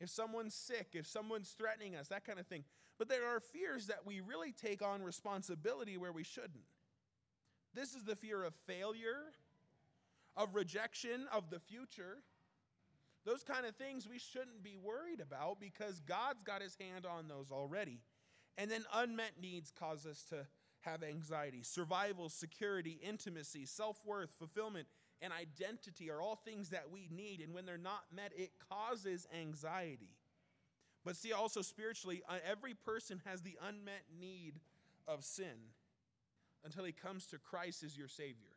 If 0.00 0.10
someone's 0.10 0.54
sick, 0.54 0.88
if 0.94 1.06
someone's 1.06 1.50
threatening 1.50 1.94
us, 1.94 2.08
that 2.08 2.24
kind 2.24 2.38
of 2.38 2.46
thing. 2.46 2.64
But 2.98 3.08
there 3.08 3.26
are 3.26 3.40
fears 3.40 3.86
that 3.86 4.04
we 4.04 4.20
really 4.20 4.52
take 4.52 4.82
on 4.82 5.02
responsibility 5.02 5.96
where 5.96 6.12
we 6.12 6.24
shouldn't. 6.24 6.64
This 7.74 7.94
is 7.94 8.04
the 8.04 8.16
fear 8.16 8.42
of 8.42 8.54
failure, 8.66 9.32
of 10.36 10.54
rejection, 10.54 11.26
of 11.32 11.50
the 11.50 11.58
future. 11.58 12.18
Those 13.24 13.44
kind 13.44 13.66
of 13.66 13.76
things 13.76 14.08
we 14.08 14.18
shouldn't 14.18 14.62
be 14.62 14.76
worried 14.76 15.20
about 15.20 15.60
because 15.60 16.00
God's 16.00 16.42
got 16.42 16.62
his 16.62 16.76
hand 16.80 17.06
on 17.06 17.28
those 17.28 17.52
already. 17.52 18.00
And 18.58 18.70
then 18.70 18.84
unmet 18.92 19.32
needs 19.40 19.70
cause 19.70 20.06
us 20.06 20.24
to 20.30 20.46
have 20.80 21.02
anxiety. 21.02 21.62
Survival, 21.62 22.28
security, 22.28 22.98
intimacy, 23.02 23.66
self 23.66 24.00
worth, 24.04 24.34
fulfillment, 24.38 24.88
and 25.20 25.32
identity 25.32 26.10
are 26.10 26.20
all 26.20 26.36
things 26.36 26.70
that 26.70 26.90
we 26.90 27.08
need. 27.10 27.40
And 27.40 27.54
when 27.54 27.64
they're 27.64 27.78
not 27.78 28.02
met, 28.14 28.32
it 28.36 28.50
causes 28.68 29.26
anxiety. 29.40 30.16
But 31.04 31.16
see, 31.16 31.32
also 31.32 31.62
spiritually, 31.62 32.22
uh, 32.28 32.34
every 32.48 32.74
person 32.74 33.20
has 33.24 33.42
the 33.42 33.56
unmet 33.66 34.04
need 34.20 34.60
of 35.06 35.24
sin 35.24 35.70
until 36.64 36.84
he 36.84 36.92
comes 36.92 37.26
to 37.26 37.38
Christ 37.38 37.82
as 37.82 37.96
your 37.96 38.08
Savior. 38.08 38.51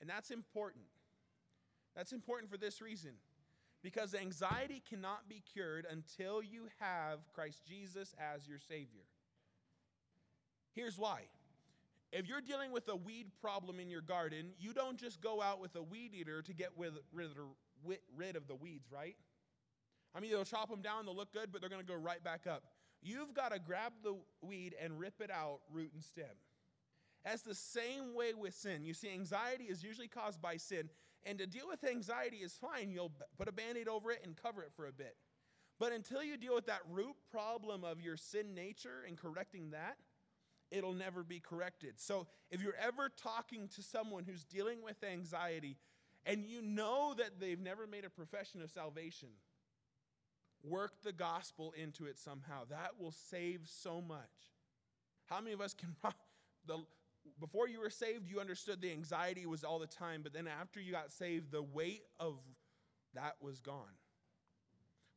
And 0.00 0.08
that's 0.08 0.30
important. 0.30 0.84
That's 1.94 2.12
important 2.12 2.50
for 2.50 2.56
this 2.56 2.80
reason 2.80 3.12
because 3.82 4.14
anxiety 4.14 4.82
cannot 4.88 5.28
be 5.28 5.42
cured 5.52 5.86
until 5.90 6.42
you 6.42 6.68
have 6.78 7.18
Christ 7.34 7.62
Jesus 7.66 8.14
as 8.18 8.46
your 8.46 8.58
Savior. 8.58 9.04
Here's 10.72 10.98
why. 10.98 11.22
If 12.12 12.28
you're 12.28 12.40
dealing 12.40 12.72
with 12.72 12.88
a 12.88 12.96
weed 12.96 13.26
problem 13.40 13.78
in 13.78 13.88
your 13.88 14.00
garden, 14.00 14.50
you 14.58 14.72
don't 14.72 14.98
just 14.98 15.20
go 15.20 15.40
out 15.40 15.60
with 15.60 15.76
a 15.76 15.82
weed 15.82 16.10
eater 16.14 16.42
to 16.42 16.52
get 16.52 16.70
rid 16.76 18.36
of 18.36 18.48
the 18.48 18.54
weeds, 18.54 18.88
right? 18.92 19.16
I 20.14 20.20
mean, 20.20 20.30
they'll 20.30 20.44
chop 20.44 20.68
them 20.68 20.82
down, 20.82 21.06
they'll 21.06 21.14
look 21.14 21.32
good, 21.32 21.52
but 21.52 21.60
they're 21.60 21.70
going 21.70 21.82
to 21.82 21.86
go 21.86 21.94
right 21.94 22.22
back 22.22 22.46
up. 22.48 22.64
You've 23.02 23.32
got 23.32 23.52
to 23.52 23.58
grab 23.58 23.92
the 24.02 24.16
weed 24.42 24.74
and 24.82 24.98
rip 24.98 25.20
it 25.20 25.30
out, 25.30 25.60
root 25.72 25.92
and 25.94 26.02
stem. 26.02 26.26
That's 27.24 27.42
the 27.42 27.54
same 27.54 28.14
way 28.14 28.32
with 28.34 28.54
sin. 28.54 28.84
You 28.84 28.94
see, 28.94 29.12
anxiety 29.12 29.64
is 29.64 29.82
usually 29.82 30.08
caused 30.08 30.40
by 30.40 30.56
sin, 30.56 30.88
and 31.24 31.38
to 31.38 31.46
deal 31.46 31.68
with 31.68 31.84
anxiety 31.84 32.38
is 32.38 32.54
fine. 32.54 32.90
You'll 32.90 33.12
put 33.36 33.48
a 33.48 33.52
band 33.52 33.76
aid 33.76 33.88
over 33.88 34.10
it 34.10 34.20
and 34.24 34.36
cover 34.36 34.62
it 34.62 34.72
for 34.74 34.86
a 34.86 34.92
bit. 34.92 35.16
But 35.78 35.92
until 35.92 36.22
you 36.22 36.36
deal 36.36 36.54
with 36.54 36.66
that 36.66 36.82
root 36.90 37.16
problem 37.30 37.84
of 37.84 38.00
your 38.00 38.16
sin 38.16 38.54
nature 38.54 39.04
and 39.06 39.16
correcting 39.16 39.70
that, 39.70 39.96
it'll 40.70 40.92
never 40.92 41.22
be 41.22 41.40
corrected. 41.40 41.98
So 41.98 42.26
if 42.50 42.62
you're 42.62 42.76
ever 42.80 43.08
talking 43.08 43.68
to 43.74 43.82
someone 43.82 44.24
who's 44.24 44.44
dealing 44.44 44.82
with 44.82 45.02
anxiety 45.02 45.76
and 46.26 46.44
you 46.44 46.62
know 46.62 47.14
that 47.16 47.40
they've 47.40 47.60
never 47.60 47.86
made 47.86 48.04
a 48.04 48.10
profession 48.10 48.60
of 48.62 48.70
salvation, 48.70 49.30
work 50.62 51.02
the 51.02 51.12
gospel 51.12 51.72
into 51.76 52.06
it 52.06 52.18
somehow. 52.18 52.64
That 52.68 52.92
will 52.98 53.12
save 53.30 53.62
so 53.64 54.00
much. 54.00 54.18
How 55.26 55.40
many 55.40 55.52
of 55.52 55.60
us 55.60 55.74
can 55.74 55.96
the 56.66 56.78
before 57.38 57.68
you 57.68 57.80
were 57.80 57.90
saved, 57.90 58.28
you 58.28 58.40
understood 58.40 58.80
the 58.80 58.90
anxiety 58.90 59.46
was 59.46 59.64
all 59.64 59.78
the 59.78 59.86
time, 59.86 60.22
but 60.22 60.32
then 60.32 60.46
after 60.46 60.80
you 60.80 60.92
got 60.92 61.12
saved, 61.12 61.52
the 61.52 61.62
weight 61.62 62.02
of 62.18 62.38
that 63.14 63.36
was 63.40 63.60
gone. 63.60 63.94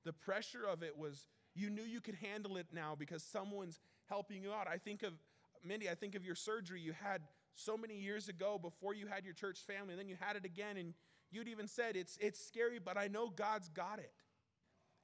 The 0.06 0.14
pressure 0.14 0.66
of 0.66 0.84
it 0.84 0.98
was, 0.98 1.28
you 1.56 1.70
knew 1.70 1.84
you 1.84 2.02
could 2.02 2.16
handle 2.16 2.58
it 2.58 2.68
now 2.74 2.96
because 2.98 3.24
someone's 3.24 3.80
helping 4.10 4.44
you 4.44 4.52
out. 4.52 4.68
I 4.68 4.78
think 4.78 5.04
of, 5.04 5.14
Mindy, 5.64 5.90
I 5.90 5.96
think 5.96 6.16
of 6.16 6.26
your 6.26 6.36
surgery 6.36 6.82
you 6.82 6.94
had 6.94 7.22
so 7.56 7.78
many 7.78 7.96
years 7.96 8.30
ago 8.30 8.60
before 8.62 8.94
you 8.94 9.08
had 9.08 9.24
your 9.26 9.34
church 9.34 9.60
family, 9.60 9.92
and 9.92 10.00
then 10.00 10.10
you 10.10 10.18
had 10.20 10.36
it 10.36 10.46
again, 10.46 10.78
and 10.78 10.94
you'd 11.32 11.48
even 11.48 11.68
said, 11.68 11.96
it's, 11.96 12.18
it's 12.20 12.46
scary, 12.46 12.80
but 12.84 12.98
I 12.98 13.08
know 13.08 13.30
God's 13.30 13.70
got 13.70 14.00
it. 14.00 14.12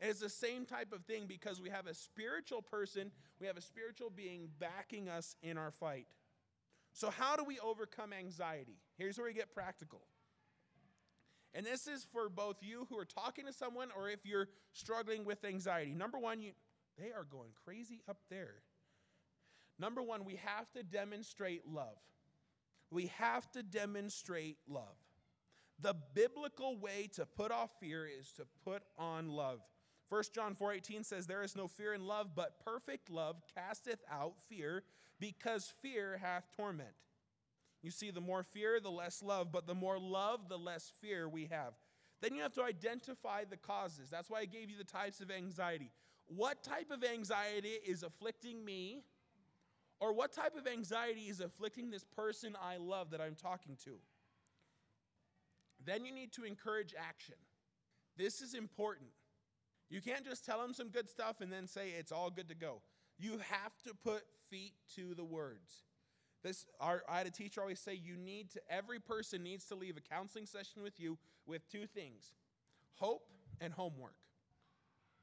And 0.02 0.10
it's 0.10 0.22
the 0.22 0.30
same 0.30 0.66
type 0.66 0.94
of 0.94 1.04
thing 1.04 1.26
because 1.28 1.62
we 1.62 1.70
have 1.70 1.88
a 1.88 1.94
spiritual 1.94 2.62
person, 2.62 3.12
we 3.40 3.48
have 3.48 3.58
a 3.58 3.62
spiritual 3.62 4.10
being 4.10 4.50
backing 4.60 5.10
us 5.10 5.36
in 5.44 5.58
our 5.58 5.72
fight. 5.72 6.08
So, 6.94 7.10
how 7.10 7.36
do 7.36 7.44
we 7.44 7.60
overcome 7.60 8.14
anxiety? 8.14 8.78
Here's 8.98 9.18
where 9.18 9.28
we 9.28 9.34
get 9.34 9.54
practical. 9.54 10.02
And 11.54 11.66
this 11.66 11.88
is 11.88 12.06
for 12.12 12.30
both 12.30 12.58
you 12.62 12.86
who 12.90 12.98
are 12.98 13.06
talking 13.06 13.46
to 13.46 13.54
someone 13.54 13.90
or 13.98 14.10
if 14.10 14.26
you're 14.26 14.50
struggling 14.74 15.26
with 15.26 15.44
anxiety. 15.44 15.94
Number 15.94 16.20
one, 16.20 16.42
you, 16.42 16.52
they 16.98 17.12
are 17.12 17.24
going 17.24 17.52
crazy 17.66 18.02
up 18.08 18.18
there. 18.30 18.56
Number 19.80 20.04
one, 20.04 20.26
we 20.26 20.36
have 20.36 20.72
to 20.74 20.84
demonstrate 20.84 21.68
love. 21.68 21.98
We 22.92 23.08
have 23.18 23.50
to 23.52 23.64
demonstrate 23.64 24.58
love. 24.68 24.98
The 25.82 25.96
biblical 26.14 26.78
way 26.78 27.10
to 27.14 27.26
put 27.26 27.52
off 27.52 27.72
fear 27.80 28.06
is 28.06 28.32
to 28.34 28.46
put 28.66 28.84
on 28.98 29.30
love. 29.30 29.62
1 30.10 30.24
John 30.34 30.56
4:18 30.56 31.04
says 31.06 31.26
there 31.26 31.44
is 31.44 31.56
no 31.56 31.68
fear 31.68 31.94
in 31.94 32.06
love, 32.06 32.36
but 32.36 32.60
perfect 32.60 33.10
love 33.10 33.42
casteth 33.56 34.04
out 34.10 34.36
fear, 34.50 34.84
because 35.20 35.74
fear 35.82 36.20
hath 36.22 36.46
torment. 36.56 36.90
You 37.82 37.92
see, 37.92 38.12
the 38.12 38.22
more 38.22 38.44
fear, 38.44 38.80
the 38.80 38.90
less 38.90 39.24
love, 39.24 39.52
but 39.52 39.66
the 39.66 39.76
more 39.76 40.00
love, 40.00 40.50
the 40.50 40.58
less 40.58 40.92
fear 41.02 41.30
we 41.30 41.46
have. 41.52 41.74
Then 42.22 42.36
you 42.36 42.42
have 42.42 42.54
to 42.54 42.64
identify 42.64 43.46
the 43.46 43.58
causes. 43.58 44.10
That's 44.10 44.30
why 44.30 44.40
I 44.40 44.46
gave 44.46 44.70
you 44.70 44.78
the 44.78 44.84
types 44.84 45.22
of 45.22 45.32
anxiety. 45.32 45.92
What 46.28 46.64
type 46.64 46.92
of 46.92 47.04
anxiety 47.04 47.78
is 47.86 48.04
afflicting 48.04 48.64
me? 48.64 49.04
Or 50.02 50.14
what 50.14 50.32
type 50.32 50.56
of 50.56 50.68
anxiety 50.68 51.24
is 51.24 51.40
afflicting 51.40 51.90
this 51.90 52.04
person 52.04 52.56
I 52.62 52.78
love 52.78 53.12
that 53.12 53.22
I'm 53.22 53.36
talking 53.36 53.78
to? 53.86 53.92
Then 55.86 56.06
you 56.06 56.14
need 56.14 56.34
to 56.34 56.44
encourage 56.44 56.94
action. 56.98 57.36
This 58.18 58.42
is 58.42 58.54
important. 58.54 59.10
You 59.90 60.02
can't 60.02 60.26
just 60.26 60.46
tell 60.46 60.62
them 60.62 60.74
some 60.74 60.90
good 60.90 61.10
stuff 61.10 61.42
and 61.42 61.52
then 61.52 61.68
say 61.68 61.92
it's 61.98 62.12
all 62.12 62.30
good 62.30 62.50
to 62.50 62.56
go. 62.56 62.82
You 63.20 63.32
have 63.50 63.78
to 63.86 63.94
put 64.04 64.24
feet 64.50 64.74
to 64.96 65.14
the 65.14 65.24
words. 65.24 65.84
This, 66.44 66.66
our, 66.80 67.04
I 67.10 67.18
had 67.18 67.28
a 67.28 67.32
teacher 67.32 67.62
always 67.62 67.80
say, 67.80 67.94
you 67.94 68.16
need 68.16 68.52
to, 68.52 68.62
every 68.70 69.00
person 69.00 69.44
needs 69.44 69.66
to 69.66 69.76
leave 69.76 69.98
a 69.98 70.02
counseling 70.02 70.46
session 70.46 70.82
with 70.82 71.00
you 71.00 71.18
with 71.46 71.70
two 71.70 71.86
things 71.86 72.34
hope 72.96 73.24
and 73.62 73.74
homework. 73.74 74.16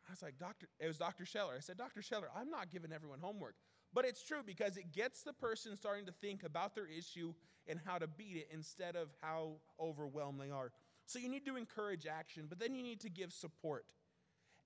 I 0.08 0.12
was 0.12 0.22
like, 0.22 0.38
Doctor, 0.38 0.68
it 0.78 0.86
was 0.86 0.98
Dr. 0.98 1.26
Scheller. 1.26 1.54
I 1.56 1.60
said, 1.60 1.76
Dr. 1.76 2.00
Scheller, 2.00 2.28
I'm 2.36 2.50
not 2.50 2.70
giving 2.70 2.92
everyone 2.92 3.18
homework. 3.20 3.56
But 3.92 4.04
it's 4.04 4.22
true 4.22 4.40
because 4.44 4.76
it 4.76 4.92
gets 4.92 5.22
the 5.22 5.32
person 5.32 5.76
starting 5.76 6.06
to 6.06 6.12
think 6.12 6.42
about 6.42 6.74
their 6.74 6.86
issue 6.86 7.32
and 7.66 7.80
how 7.84 7.98
to 7.98 8.06
beat 8.06 8.36
it 8.36 8.48
instead 8.52 8.94
of 8.94 9.08
how 9.20 9.54
overwhelmed 9.80 10.40
they 10.40 10.50
are. 10.50 10.70
So 11.06 11.18
you 11.18 11.28
need 11.28 11.46
to 11.46 11.56
encourage 11.56 12.06
action, 12.06 12.46
but 12.48 12.58
then 12.58 12.74
you 12.74 12.82
need 12.82 13.00
to 13.00 13.10
give 13.10 13.32
support. 13.32 13.86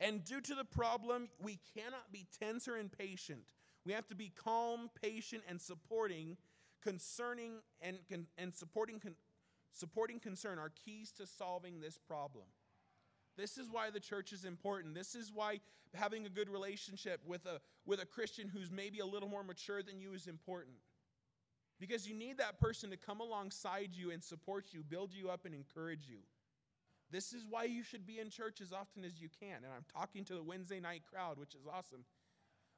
And 0.01 0.25
due 0.25 0.41
to 0.41 0.55
the 0.55 0.65
problem, 0.65 1.29
we 1.39 1.59
cannot 1.77 2.11
be 2.11 2.27
tense 2.39 2.67
or 2.67 2.79
impatient. 2.79 3.41
We 3.85 3.93
have 3.93 4.09
to 4.09 4.15
be 4.15 4.33
calm, 4.35 4.91
patient, 5.01 5.43
and 5.49 5.61
supporting, 5.61 6.37
concerning 6.83 7.61
and, 7.81 7.99
and 8.39 8.55
supporting, 8.55 9.01
supporting 9.73 10.19
concern 10.19 10.59
are 10.59 10.73
keys 10.85 11.13
to 11.13 11.27
solving 11.27 11.81
this 11.81 11.99
problem. 11.99 12.45
This 13.37 13.59
is 13.59 13.71
why 13.71 13.91
the 13.91 14.01
church 14.01 14.33
is 14.33 14.45
important. 14.45 14.95
This 14.95 15.15
is 15.15 15.31
why 15.33 15.61
having 15.95 16.27
a 16.27 16.31
good 16.31 16.49
relationship 16.49 17.21
with 17.27 17.47
a, 17.47 17.61
with 17.87 18.01
a 18.01 18.07
Christian 18.07 18.49
who's 18.49 18.71
maybe 18.71 19.01
a 19.01 19.07
little 19.07 19.29
more 19.29 19.45
mature 19.45 19.83
than 19.83 20.01
you 20.01 20.15
is 20.15 20.27
important. 20.27 20.77
Because 21.79 22.07
you 22.07 22.15
need 22.15 22.39
that 22.39 22.61
person 22.61 22.91
to 22.91 22.97
come 22.97 23.21
alongside 23.21 23.91
you 23.93 24.11
and 24.11 24.23
support 24.23 24.67
you, 24.73 24.83
build 24.83 25.15
you 25.15 25.31
up, 25.31 25.47
and 25.47 25.55
encourage 25.55 26.07
you. 26.07 26.19
This 27.11 27.33
is 27.33 27.45
why 27.49 27.65
you 27.65 27.83
should 27.83 28.07
be 28.07 28.19
in 28.19 28.31
church 28.31 28.61
as 28.61 28.73
often 28.73 29.05
as 29.05 29.21
you 29.21 29.29
can. 29.41 29.57
And 29.57 29.73
I'm 29.75 29.85
talking 29.93 30.25
to 30.27 30.35
the 30.35 30.43
Wednesday 30.43 30.81
night 30.81 31.03
crowd, 31.11 31.39
which 31.39 31.55
is 31.55 31.67
awesome. 31.67 32.05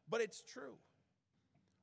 But 0.08 0.20
it's 0.20 0.42
true. 0.42 0.74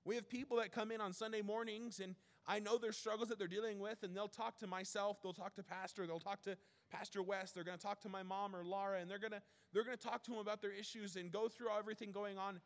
We 0.05 0.15
have 0.15 0.29
people 0.29 0.57
that 0.57 0.71
come 0.71 0.91
in 0.91 1.01
on 1.01 1.13
Sunday 1.13 1.41
mornings, 1.41 1.99
and 1.99 2.15
I 2.47 2.59
know 2.59 2.77
their 2.77 2.91
struggles 2.91 3.29
that 3.29 3.37
they're 3.37 3.47
dealing 3.47 3.79
with, 3.79 4.01
and 4.03 4.15
they'll 4.15 4.27
talk 4.27 4.57
to 4.59 4.67
myself, 4.67 5.21
they'll 5.21 5.33
talk 5.33 5.55
to 5.55 5.63
Pastor, 5.63 6.07
they'll 6.07 6.19
talk 6.19 6.41
to 6.43 6.57
Pastor 6.89 7.21
West, 7.21 7.53
they're 7.53 7.63
going 7.63 7.77
to 7.77 7.83
talk 7.83 8.01
to 8.01 8.09
my 8.09 8.23
mom 8.23 8.55
or 8.55 8.63
Laura, 8.63 8.99
and 8.99 9.09
they're 9.09 9.19
going 9.19 9.33
to 9.33 9.41
they're 9.71 9.83
going 9.83 9.97
to 9.97 10.03
talk 10.03 10.23
to 10.23 10.31
them 10.31 10.39
about 10.39 10.61
their 10.61 10.71
issues 10.71 11.15
and 11.15 11.31
go 11.31 11.47
through 11.47 11.67
everything 11.77 12.11
going 12.11 12.39
on, 12.39 12.59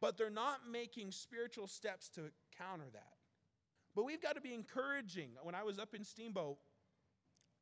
but 0.00 0.16
they're 0.16 0.30
not 0.30 0.60
making 0.70 1.10
spiritual 1.10 1.66
steps 1.66 2.08
to 2.10 2.30
counter 2.56 2.86
that. 2.94 3.12
But 3.94 4.06
we've 4.06 4.22
got 4.22 4.36
to 4.36 4.40
be 4.40 4.54
encouraging. 4.54 5.30
When 5.42 5.54
I 5.54 5.64
was 5.64 5.78
up 5.78 5.94
in 5.94 6.02
Steamboat, 6.02 6.56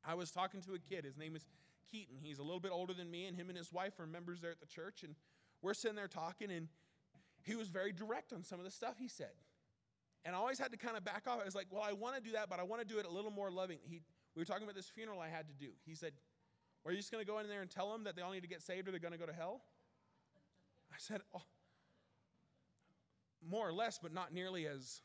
I 0.05 0.15
was 0.15 0.31
talking 0.31 0.61
to 0.63 0.75
a 0.75 0.79
kid. 0.79 1.05
His 1.05 1.17
name 1.17 1.35
is 1.35 1.45
Keaton. 1.91 2.17
He's 2.21 2.39
a 2.39 2.43
little 2.43 2.61
bit 2.61 2.73
older 2.73 2.93
than 2.93 3.11
me, 3.11 3.27
and 3.27 3.37
him 3.37 3.49
and 3.49 3.59
his 3.59 3.73
wife 3.73 3.99
are 4.01 4.07
members 4.07 4.41
there 4.41 4.51
at 4.51 4.61
the 4.61 4.67
church. 4.67 5.03
And 5.03 5.15
we're 5.63 5.75
sitting 5.75 5.97
there 5.97 6.09
talking, 6.09 6.51
and 6.51 6.69
he 7.43 7.55
was 7.55 7.69
very 7.69 7.93
direct 7.93 8.33
on 8.33 8.43
some 8.43 8.59
of 8.59 8.65
the 8.65 8.71
stuff 8.71 8.97
he 8.99 9.09
said. 9.09 9.33
And 10.25 10.35
I 10.35 10.39
always 10.39 10.59
had 10.59 10.73
to 10.73 10.79
kind 10.79 10.97
of 10.97 11.05
back 11.05 11.25
off. 11.27 11.41
I 11.41 11.45
was 11.45 11.55
like, 11.55 11.67
well, 11.71 11.83
I 11.83 11.93
want 11.93 12.17
to 12.17 12.23
do 12.23 12.33
that, 12.33 12.49
but 12.49 12.59
I 12.59 12.63
want 12.63 12.81
to 12.81 12.89
do 12.89 12.99
it 12.99 13.07
a 13.07 13.11
little 13.11 13.31
more 13.31 13.51
loving. 13.51 13.79
He, 13.83 14.01
we 14.35 14.41
were 14.41 14.47
talking 14.47 14.65
about 14.65 14.75
this 14.75 14.89
funeral 14.89 15.21
I 15.21 15.29
had 15.29 15.47
to 15.49 15.55
do. 15.55 15.71
He 15.85 15.95
said, 15.95 16.13
Are 16.85 16.93
you 16.93 16.97
just 16.97 17.13
going 17.13 17.25
to 17.25 17.31
go 17.31 17.39
in 17.39 17.49
there 17.49 17.61
and 17.61 17.71
tell 17.71 17.93
them 17.93 18.05
that 18.05 18.17
they 18.17 18.23
all 18.23 18.33
need 18.33 18.43
to 18.43 18.49
get 18.49 18.63
saved 18.63 18.89
or 18.89 18.91
they're 18.91 19.01
going 19.01 19.13
to 19.13 19.19
go 19.19 19.27
to 19.27 19.33
hell? 19.33 19.63
I 20.91 20.97
said, 20.99 21.21
oh, 21.35 21.43
More 23.47 23.69
or 23.69 23.73
less, 23.73 23.99
but 24.03 24.15
not 24.15 24.33
nearly 24.33 24.67
as 24.67 25.03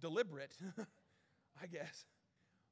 deliberate, 0.00 0.54
I 1.62 1.66
guess. 1.66 2.04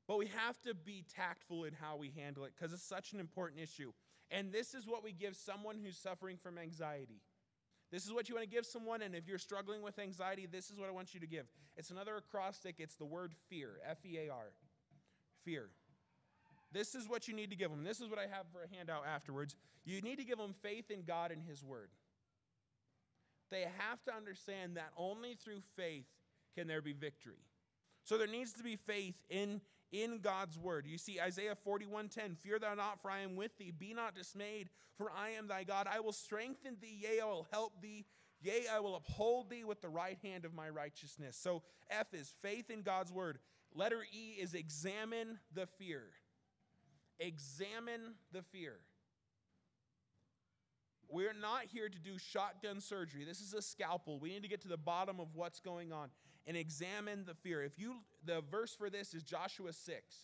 But 0.06 0.18
we 0.18 0.26
have 0.26 0.60
to 0.62 0.74
be 0.74 1.04
tactful 1.14 1.64
in 1.64 1.72
how 1.72 1.96
we 1.96 2.12
handle 2.16 2.44
it 2.44 2.52
because 2.56 2.72
it's 2.72 2.82
such 2.82 3.12
an 3.12 3.20
important 3.20 3.60
issue. 3.60 3.92
And 4.30 4.52
this 4.52 4.74
is 4.74 4.86
what 4.86 5.02
we 5.02 5.12
give 5.12 5.36
someone 5.36 5.78
who's 5.82 5.96
suffering 5.96 6.36
from 6.36 6.58
anxiety. 6.58 7.20
This 7.92 8.04
is 8.04 8.12
what 8.12 8.28
you 8.28 8.34
want 8.34 8.48
to 8.48 8.54
give 8.54 8.66
someone, 8.66 9.02
and 9.02 9.14
if 9.14 9.28
you're 9.28 9.38
struggling 9.38 9.80
with 9.80 9.98
anxiety, 9.98 10.46
this 10.50 10.70
is 10.70 10.78
what 10.78 10.88
I 10.88 10.92
want 10.92 11.14
you 11.14 11.20
to 11.20 11.26
give. 11.26 11.46
It's 11.76 11.90
another 11.90 12.16
acrostic, 12.16 12.76
it's 12.78 12.96
the 12.96 13.04
word 13.04 13.32
fear, 13.48 13.78
F 13.88 13.98
E 14.04 14.18
A 14.18 14.32
R. 14.32 14.52
Fear. 15.44 15.68
This 16.72 16.96
is 16.96 17.08
what 17.08 17.28
you 17.28 17.34
need 17.34 17.50
to 17.50 17.56
give 17.56 17.70
them. 17.70 17.84
This 17.84 18.00
is 18.00 18.08
what 18.08 18.18
I 18.18 18.22
have 18.22 18.46
for 18.52 18.64
a 18.64 18.76
handout 18.76 19.04
afterwards. 19.06 19.54
You 19.84 20.00
need 20.00 20.18
to 20.18 20.24
give 20.24 20.38
them 20.38 20.54
faith 20.62 20.90
in 20.90 21.04
God 21.04 21.30
and 21.30 21.40
His 21.40 21.64
Word. 21.64 21.90
They 23.50 23.66
have 23.78 24.02
to 24.06 24.14
understand 24.14 24.76
that 24.76 24.90
only 24.96 25.34
through 25.34 25.60
faith 25.76 26.06
can 26.56 26.66
there 26.66 26.82
be 26.82 26.92
victory. 26.92 27.44
So 28.02 28.18
there 28.18 28.26
needs 28.26 28.52
to 28.54 28.64
be 28.64 28.74
faith 28.74 29.14
in 29.30 29.60
in 29.92 30.18
God's 30.18 30.59
word. 30.59 30.87
You 30.87 30.99
see 30.99 31.20
Isaiah 31.20 31.55
41:10, 31.55 32.37
"Fear 32.37 32.59
thou 32.59 32.75
not, 32.75 33.01
for 33.01 33.11
I 33.11 33.20
am 33.20 33.37
with 33.37 33.57
thee; 33.57 33.70
be 33.70 33.94
not 33.94 34.14
dismayed, 34.14 34.70
for 34.96 35.11
I 35.11 35.31
am 35.31 35.46
thy 35.46 35.64
God. 35.64 35.87
I 35.87 36.01
will 36.01 36.12
strengthen 36.12 36.79
thee, 36.81 37.01
yea, 37.03 37.20
I 37.20 37.25
will 37.27 37.44
help 37.44 37.81
thee, 37.81 38.07
yea, 38.40 38.66
I 38.68 38.81
will 38.81 38.96
uphold 38.96 39.51
thee 39.51 39.64
with 39.64 39.81
the 39.81 39.88
right 39.88 40.18
hand 40.18 40.44
of 40.44 40.55
my 40.55 40.68
righteousness." 40.68 41.37
So 41.37 41.62
F 41.88 42.12
is 42.14 42.33
faith 42.42 42.70
in 42.70 42.83
God's 42.83 43.12
word. 43.12 43.40
Letter 43.72 44.07
E 44.12 44.33
is 44.38 44.55
examine 44.55 45.40
the 45.53 45.66
fear. 45.66 46.14
Examine 47.18 48.18
the 48.33 48.42
fear. 48.42 48.81
We're 51.09 51.33
not 51.33 51.66
here 51.66 51.88
to 51.88 51.99
do 51.99 52.18
shotgun 52.18 52.81
surgery. 52.81 53.25
This 53.25 53.40
is 53.40 53.55
a 53.55 53.62
scalpel. 53.62 54.18
We 54.18 54.31
need 54.31 54.42
to 54.42 54.49
get 54.49 54.62
to 54.62 54.68
the 54.68 54.77
bottom 54.77 55.20
of 55.20 55.35
what's 55.35 55.61
going 55.61 55.92
on 55.92 56.11
and 56.46 56.56
examine 56.56 57.24
the 57.24 57.35
fear. 57.35 57.62
If 57.62 57.78
you 57.78 57.96
the 58.24 58.42
verse 58.50 58.74
for 58.74 58.90
this 58.90 59.14
is 59.14 59.22
Joshua 59.22 59.72
6. 59.72 60.16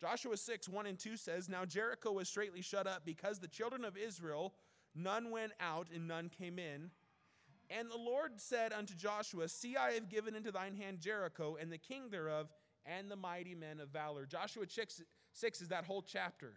Joshua 0.00 0.36
6, 0.36 0.68
1 0.68 0.86
and 0.86 0.98
2 0.98 1.16
says, 1.16 1.48
Now 1.48 1.64
Jericho 1.64 2.12
was 2.12 2.28
straightly 2.28 2.62
shut 2.62 2.86
up 2.86 3.02
because 3.04 3.38
the 3.38 3.48
children 3.48 3.84
of 3.84 3.96
Israel, 3.96 4.54
none 4.94 5.30
went 5.30 5.52
out 5.60 5.88
and 5.94 6.08
none 6.08 6.28
came 6.28 6.58
in. 6.58 6.90
And 7.70 7.90
the 7.90 7.96
Lord 7.96 8.32
said 8.36 8.72
unto 8.72 8.94
Joshua, 8.94 9.48
See, 9.48 9.76
I 9.76 9.92
have 9.92 10.08
given 10.08 10.34
into 10.34 10.52
thine 10.52 10.74
hand 10.74 11.00
Jericho 11.00 11.56
and 11.60 11.72
the 11.72 11.78
king 11.78 12.10
thereof 12.10 12.48
and 12.84 13.10
the 13.10 13.16
mighty 13.16 13.54
men 13.54 13.80
of 13.80 13.88
valor. 13.88 14.26
Joshua 14.26 14.64
6, 14.68 15.02
6 15.32 15.60
is 15.62 15.68
that 15.68 15.84
whole 15.84 16.02
chapter. 16.02 16.54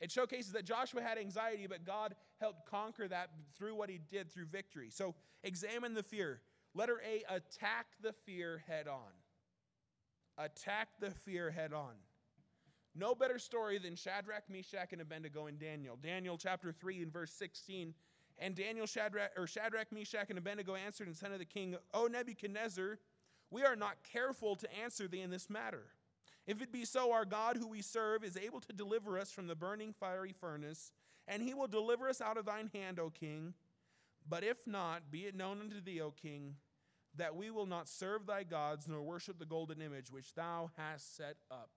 It 0.00 0.12
showcases 0.12 0.52
that 0.52 0.64
Joshua 0.64 1.02
had 1.02 1.18
anxiety, 1.18 1.66
but 1.66 1.84
God 1.84 2.14
helped 2.38 2.68
conquer 2.68 3.08
that 3.08 3.30
through 3.56 3.74
what 3.74 3.90
he 3.90 3.98
did 3.98 4.30
through 4.30 4.46
victory. 4.46 4.90
So 4.90 5.14
examine 5.42 5.94
the 5.94 6.02
fear. 6.02 6.40
Letter 6.78 7.02
A, 7.04 7.24
attack 7.34 7.86
the 8.00 8.12
fear 8.12 8.62
head 8.68 8.86
on. 8.86 9.10
Attack 10.38 10.90
the 11.00 11.10
fear 11.10 11.50
head 11.50 11.72
on. 11.72 11.94
No 12.94 13.16
better 13.16 13.40
story 13.40 13.78
than 13.78 13.96
Shadrach, 13.96 14.44
Meshach, 14.48 14.92
and 14.92 15.02
Abednego 15.02 15.48
in 15.48 15.58
Daniel. 15.58 15.98
Daniel 16.00 16.38
chapter 16.38 16.70
3 16.70 17.02
and 17.02 17.12
verse 17.12 17.32
16. 17.32 17.94
And 18.38 18.54
Daniel, 18.54 18.86
Shadrach, 18.86 19.32
or 19.36 19.48
Shadrach, 19.48 19.90
Meshach, 19.90 20.26
and 20.28 20.38
Abednego 20.38 20.76
answered 20.76 21.08
and 21.08 21.16
said 21.16 21.32
to 21.32 21.38
the 21.38 21.44
king, 21.44 21.74
O 21.92 22.06
Nebuchadnezzar, 22.06 23.00
we 23.50 23.64
are 23.64 23.74
not 23.74 23.96
careful 24.12 24.54
to 24.54 24.68
answer 24.80 25.08
thee 25.08 25.22
in 25.22 25.30
this 25.30 25.50
matter. 25.50 25.86
If 26.46 26.62
it 26.62 26.70
be 26.70 26.84
so, 26.84 27.10
our 27.10 27.24
God 27.24 27.56
who 27.56 27.66
we 27.66 27.82
serve 27.82 28.22
is 28.22 28.36
able 28.36 28.60
to 28.60 28.72
deliver 28.72 29.18
us 29.18 29.32
from 29.32 29.48
the 29.48 29.56
burning 29.56 29.92
fiery 29.98 30.32
furnace, 30.32 30.92
and 31.26 31.42
he 31.42 31.54
will 31.54 31.66
deliver 31.66 32.08
us 32.08 32.20
out 32.20 32.36
of 32.36 32.46
thine 32.46 32.70
hand, 32.72 33.00
O 33.00 33.10
king. 33.10 33.54
But 34.28 34.44
if 34.44 34.58
not, 34.64 35.10
be 35.10 35.26
it 35.26 35.34
known 35.34 35.60
unto 35.60 35.80
thee, 35.80 36.00
O 36.00 36.12
king, 36.12 36.54
that 37.18 37.36
we 37.36 37.50
will 37.50 37.66
not 37.66 37.88
serve 37.88 38.26
thy 38.26 38.42
gods 38.42 38.88
nor 38.88 39.02
worship 39.02 39.38
the 39.38 39.44
golden 39.44 39.82
image 39.82 40.10
which 40.10 40.34
thou 40.34 40.70
hast 40.76 41.16
set 41.16 41.36
up. 41.50 41.70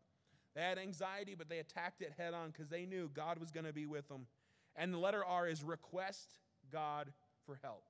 They 0.56 0.62
had 0.62 0.78
anxiety, 0.78 1.36
but 1.36 1.50
they 1.50 1.60
attacked 1.60 2.02
it 2.02 2.14
head 2.18 2.34
on 2.34 2.50
because 2.50 2.70
they 2.70 2.86
knew 2.86 3.10
God 3.14 3.40
was 3.40 3.52
going 3.52 3.66
to 3.66 3.74
be 3.74 3.86
with 3.86 4.08
them. 4.08 4.28
And 4.76 4.94
the 4.94 4.98
letter 4.98 5.24
R 5.24 5.48
is 5.48 5.64
request 5.64 6.36
God 6.72 7.12
for 7.46 7.60
help. 7.62 7.84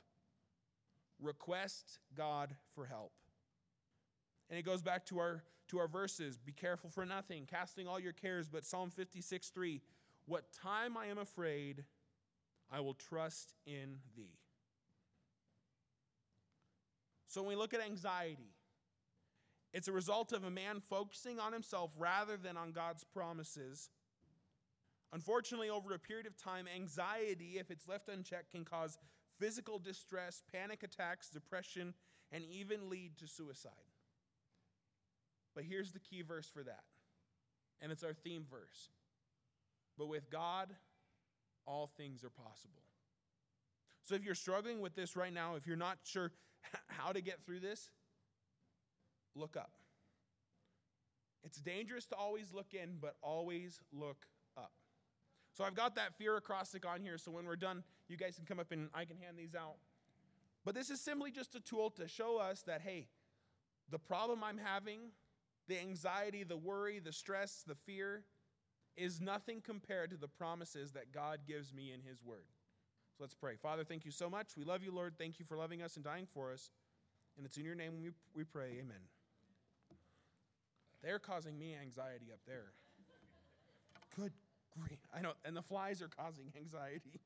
Request 1.19 1.99
God 2.15 2.55
for 2.73 2.85
help. 2.85 3.13
And 4.49 4.57
it 4.57 4.63
goes 4.63 4.81
back 4.81 5.05
to 5.07 5.19
our 5.19 5.43
to 5.69 5.79
our 5.79 5.87
verses. 5.87 6.37
Be 6.37 6.51
careful 6.51 6.89
for 6.89 7.05
nothing, 7.05 7.47
casting 7.49 7.87
all 7.87 7.99
your 7.99 8.11
cares, 8.11 8.49
but 8.49 8.65
Psalm 8.65 8.89
56, 8.89 9.49
3. 9.49 9.81
What 10.25 10.51
time 10.51 10.97
I 10.97 11.05
am 11.07 11.17
afraid, 11.17 11.85
I 12.69 12.81
will 12.81 12.93
trust 12.93 13.53
in 13.65 13.99
thee. 14.15 14.40
So 17.31 17.41
when 17.41 17.47
we 17.47 17.55
look 17.55 17.73
at 17.73 17.79
anxiety, 17.79 18.51
it's 19.73 19.87
a 19.87 19.93
result 19.93 20.33
of 20.33 20.43
a 20.43 20.51
man 20.51 20.81
focusing 20.89 21.39
on 21.39 21.53
himself 21.53 21.95
rather 21.97 22.35
than 22.35 22.57
on 22.57 22.73
God's 22.73 23.05
promises. 23.05 23.89
Unfortunately, 25.13 25.69
over 25.69 25.93
a 25.93 25.99
period 25.99 26.27
of 26.27 26.35
time, 26.35 26.65
anxiety, 26.75 27.53
if 27.57 27.71
it's 27.71 27.87
left 27.87 28.09
unchecked, 28.09 28.51
can 28.51 28.65
cause 28.65 28.97
physical 29.39 29.79
distress, 29.79 30.43
panic 30.51 30.83
attacks, 30.83 31.29
depression, 31.29 31.93
and 32.33 32.43
even 32.51 32.89
lead 32.89 33.17
to 33.19 33.27
suicide. 33.27 33.71
But 35.55 35.63
here's 35.63 35.93
the 35.93 35.99
key 35.99 36.23
verse 36.23 36.49
for 36.53 36.63
that, 36.63 36.83
and 37.81 37.93
it's 37.93 38.03
our 38.03 38.13
theme 38.13 38.43
verse. 38.51 38.89
But 39.97 40.09
with 40.09 40.29
God, 40.29 40.67
all 41.65 41.89
things 41.95 42.25
are 42.25 42.29
possible. 42.29 42.83
So 44.03 44.15
if 44.15 44.23
you're 44.23 44.35
struggling 44.35 44.81
with 44.81 44.95
this 44.95 45.15
right 45.15 45.33
now, 45.33 45.55
if 45.55 45.67
you're 45.67 45.77
not 45.77 45.97
sure 46.03 46.31
how 46.87 47.11
to 47.11 47.21
get 47.21 47.43
through 47.45 47.59
this, 47.59 47.89
look 49.35 49.55
up. 49.55 49.71
It's 51.43 51.59
dangerous 51.59 52.05
to 52.07 52.15
always 52.15 52.53
look 52.53 52.73
in, 52.73 52.97
but 53.01 53.15
always 53.21 53.79
look 53.91 54.27
up. 54.57 54.71
So 55.53 55.63
I've 55.63 55.75
got 55.75 55.95
that 55.95 56.15
fear 56.17 56.37
acrostic 56.37 56.85
on 56.85 57.01
here, 57.01 57.17
so 57.17 57.31
when 57.31 57.45
we're 57.45 57.55
done, 57.55 57.83
you 58.07 58.17
guys 58.17 58.35
can 58.35 58.45
come 58.45 58.59
up 58.59 58.71
and 58.71 58.89
I 58.93 59.05
can 59.05 59.17
hand 59.17 59.37
these 59.37 59.55
out. 59.55 59.75
But 60.63 60.75
this 60.75 60.89
is 60.89 61.01
simply 61.01 61.31
just 61.31 61.55
a 61.55 61.59
tool 61.59 61.89
to 61.91 62.07
show 62.07 62.37
us 62.37 62.61
that, 62.63 62.81
hey, 62.81 63.07
the 63.89 63.99
problem 63.99 64.43
I'm 64.43 64.59
having, 64.59 64.99
the 65.67 65.79
anxiety, 65.79 66.43
the 66.43 66.57
worry, 66.57 66.99
the 66.99 67.11
stress, 67.11 67.63
the 67.67 67.75
fear, 67.75 68.23
is 68.95 69.19
nothing 69.19 69.61
compared 69.61 70.11
to 70.11 70.17
the 70.17 70.27
promises 70.27 70.91
that 70.91 71.11
God 71.11 71.39
gives 71.47 71.73
me 71.73 71.91
in 71.91 72.01
His 72.07 72.23
Word. 72.23 72.45
Let's 73.21 73.35
pray. 73.35 73.55
Father, 73.55 73.83
thank 73.83 74.03
you 74.03 74.11
so 74.11 74.31
much. 74.31 74.57
We 74.57 74.63
love 74.63 74.83
you, 74.83 74.91
Lord. 74.91 75.13
Thank 75.15 75.37
you 75.37 75.45
for 75.45 75.55
loving 75.55 75.83
us 75.83 75.95
and 75.95 76.03
dying 76.03 76.27
for 76.33 76.51
us. 76.51 76.71
And 77.37 77.45
it's 77.45 77.55
in 77.55 77.63
your 77.63 77.75
name 77.75 77.93
we 78.35 78.43
pray. 78.43 78.71
Amen. 78.79 78.97
They're 81.03 81.19
causing 81.19 81.57
me 81.57 81.75
anxiety 81.79 82.31
up 82.33 82.39
there. 82.47 82.73
Good 84.15 84.33
grief. 84.77 84.99
I 85.15 85.21
know, 85.21 85.33
and 85.45 85.55
the 85.55 85.61
flies 85.61 86.01
are 86.01 86.07
causing 86.07 86.51
anxiety. 86.57 87.21